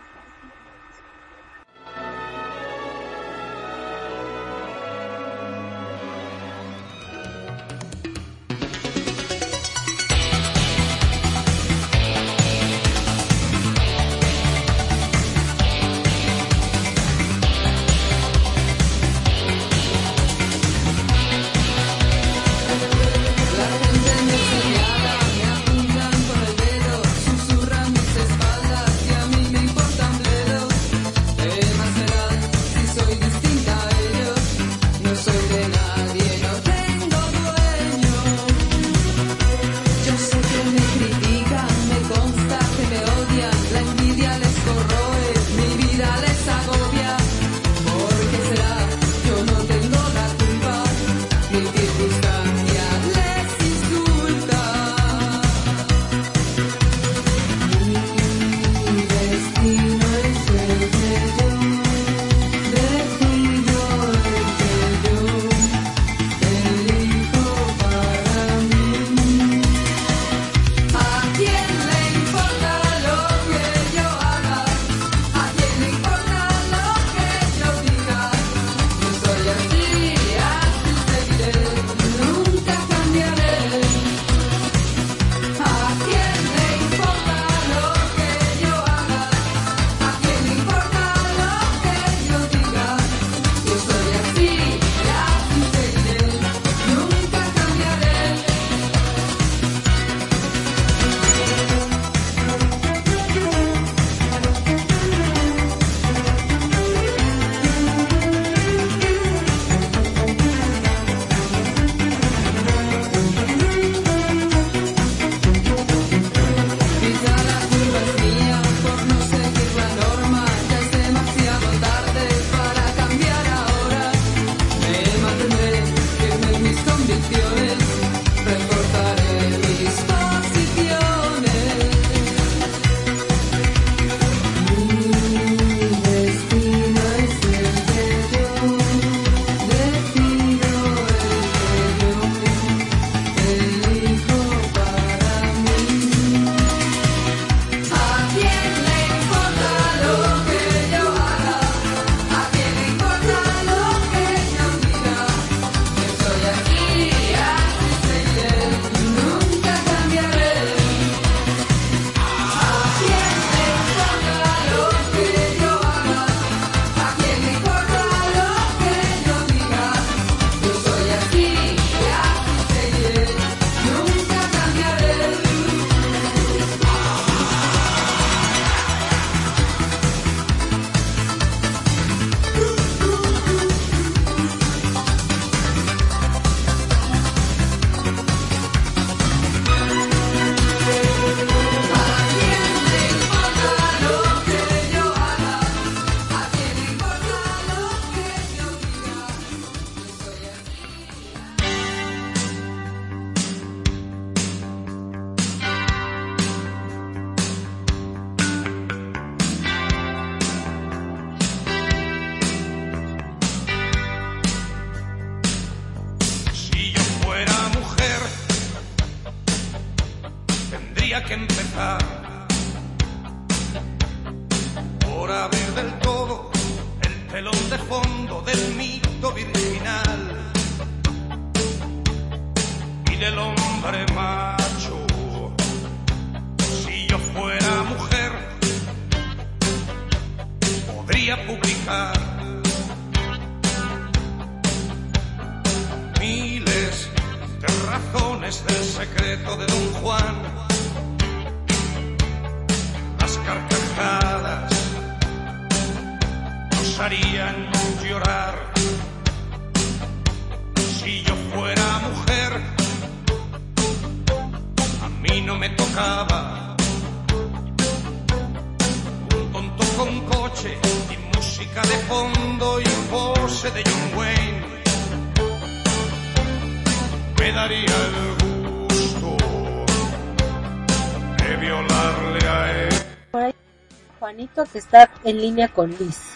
[284.53, 286.31] Juanito, que está en línea con Liz.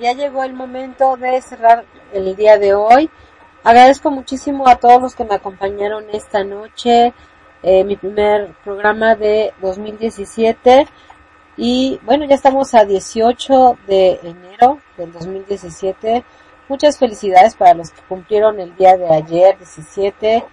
[0.00, 3.10] Ya llegó el momento de cerrar el día de hoy.
[3.64, 7.12] Agradezco muchísimo a todos los que me acompañaron esta noche,
[7.62, 10.86] eh, mi primer programa de 2017.
[11.56, 16.24] Y bueno, ya estamos a 18 de enero del 2017.
[16.68, 20.44] Muchas felicidades para los que cumplieron el día de ayer, 17,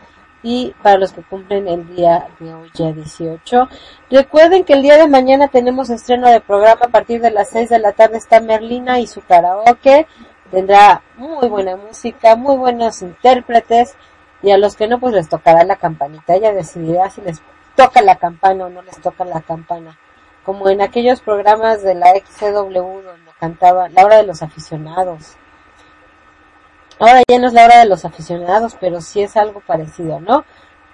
[0.41, 3.67] y para los que cumplen el día de hoy, ya 18.
[4.09, 7.69] Recuerden que el día de mañana tenemos estreno de programa a partir de las 6
[7.69, 10.07] de la tarde está Merlina y su karaoke.
[10.51, 13.95] Tendrá muy buena música, muy buenos intérpretes
[14.41, 16.35] y a los que no pues les tocará la campanita.
[16.35, 17.41] Ella decidirá si les
[17.75, 19.97] toca la campana o no les toca la campana.
[20.45, 25.35] Como en aquellos programas de la XCW donde cantaba la hora de los aficionados.
[26.99, 30.43] Ahora ya no es la hora de los aficionados, pero sí es algo parecido, ¿no?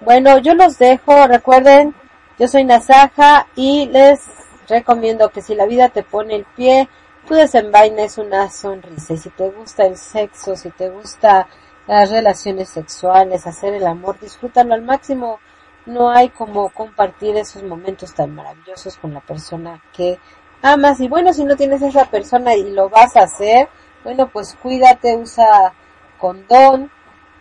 [0.00, 1.94] Bueno, yo los dejo, recuerden,
[2.38, 4.20] yo soy Nasaja y les
[4.68, 6.88] recomiendo que si la vida te pone el pie,
[7.26, 9.14] tú desenvaines una sonrisa.
[9.14, 11.48] Y si te gusta el sexo, si te gusta
[11.88, 15.40] las relaciones sexuales, hacer el amor, disfrútalo al máximo.
[15.86, 20.18] No hay como compartir esos momentos tan maravillosos con la persona que
[20.62, 21.00] amas.
[21.00, 23.68] Y bueno, si no tienes esa persona y lo vas a hacer,
[24.04, 25.72] bueno, pues cuídate, usa
[26.18, 26.90] condón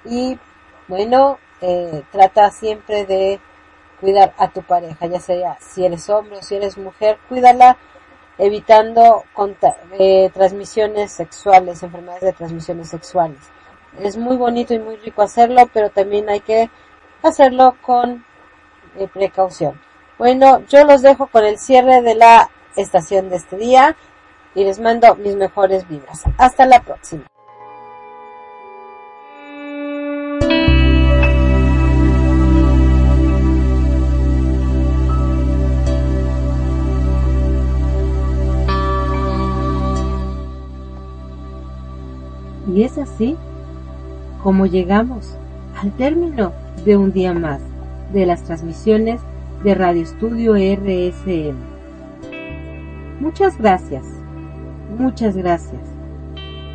[0.06, 0.38] y
[0.88, 3.40] bueno, eh, trata siempre de
[4.00, 7.78] cuidar a tu pareja, ya sea si eres hombre o si eres mujer, cuídala
[8.38, 9.24] evitando
[9.98, 13.40] eh, transmisiones sexuales, enfermedades de transmisiones sexuales.
[14.00, 16.70] Es muy bonito y muy rico hacerlo, pero también hay que
[17.24, 18.26] hacerlo con
[18.98, 19.80] eh, precaución.
[20.18, 23.96] Bueno, yo los dejo con el cierre de la estación de este día
[24.54, 26.24] y les mando mis mejores vibras.
[26.38, 27.26] Hasta la próxima.
[42.68, 43.36] Y es así
[44.42, 45.36] como llegamos
[45.82, 46.52] al término
[46.86, 47.62] de un día más
[48.14, 49.22] de las transmisiones
[49.64, 51.56] de Radio Estudio RSM.
[53.20, 54.06] Muchas gracias,
[54.98, 55.82] muchas gracias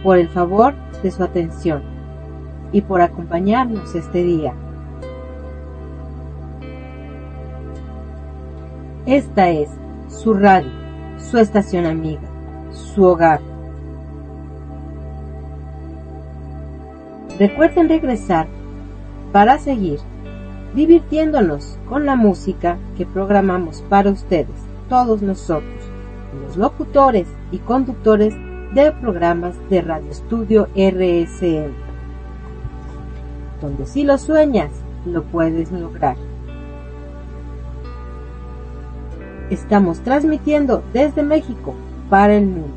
[0.03, 1.83] por el favor de su atención
[2.73, 4.55] y por acompañarnos este día.
[9.07, 9.69] Esta es
[10.09, 10.71] su radio,
[11.19, 12.21] su estación amiga,
[12.73, 13.50] su hogar.
[17.41, 18.49] Recuerden regresar
[19.33, 19.99] para seguir
[20.75, 24.55] divirtiéndonos con la música que programamos para ustedes,
[24.91, 25.83] todos nosotros,
[26.45, 28.35] los locutores y conductores
[28.75, 31.73] de programas de Radio Estudio RSM,
[33.63, 34.71] donde si lo sueñas,
[35.07, 36.17] lo puedes lograr.
[39.49, 41.75] Estamos transmitiendo desde México
[42.11, 42.75] para el mundo,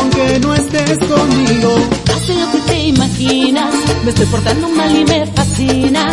[0.00, 1.76] aunque no estés conmigo.
[2.14, 3.74] Hace lo que te imaginas,
[4.04, 6.10] me estoy portando mal y me fascina.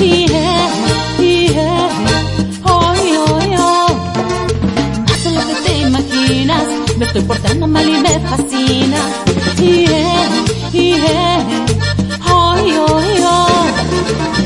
[0.00, 0.68] Yeah,
[1.18, 1.88] yeah,
[2.64, 4.12] oh, oh, oh.
[5.12, 6.64] Hace lo que te imaginas,
[6.98, 8.98] me estoy portando mal y me fascina.
[9.58, 10.28] Yeah,
[10.72, 11.46] yeah,
[12.28, 13.66] oh, oh, oh.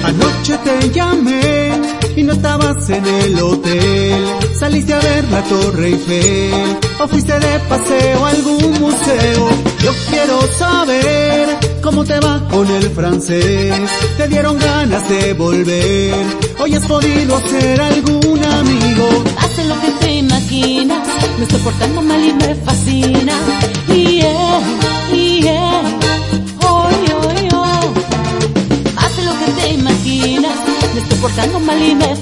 [0.04, 1.70] Anoche te llamé
[2.16, 4.24] y no estabas en el hotel.
[4.58, 8.26] Saliste a ver la Torre Eiffel o fuiste de paseo
[9.82, 13.90] Yo quiero saber cómo te va con el francés.
[14.16, 16.14] Te dieron ganas de volver.
[16.58, 19.08] Hoy has podido hacer algún amigo.
[19.38, 21.08] Hace lo que te imaginas,
[21.38, 23.34] me estoy portando mal y me fascina.
[23.88, 24.60] Yeah,
[25.12, 25.82] yeah,
[26.62, 26.88] oh,
[27.52, 27.94] oh.
[28.96, 30.56] Hace lo que te imaginas,
[30.94, 32.19] me estoy portando mal y me fascina.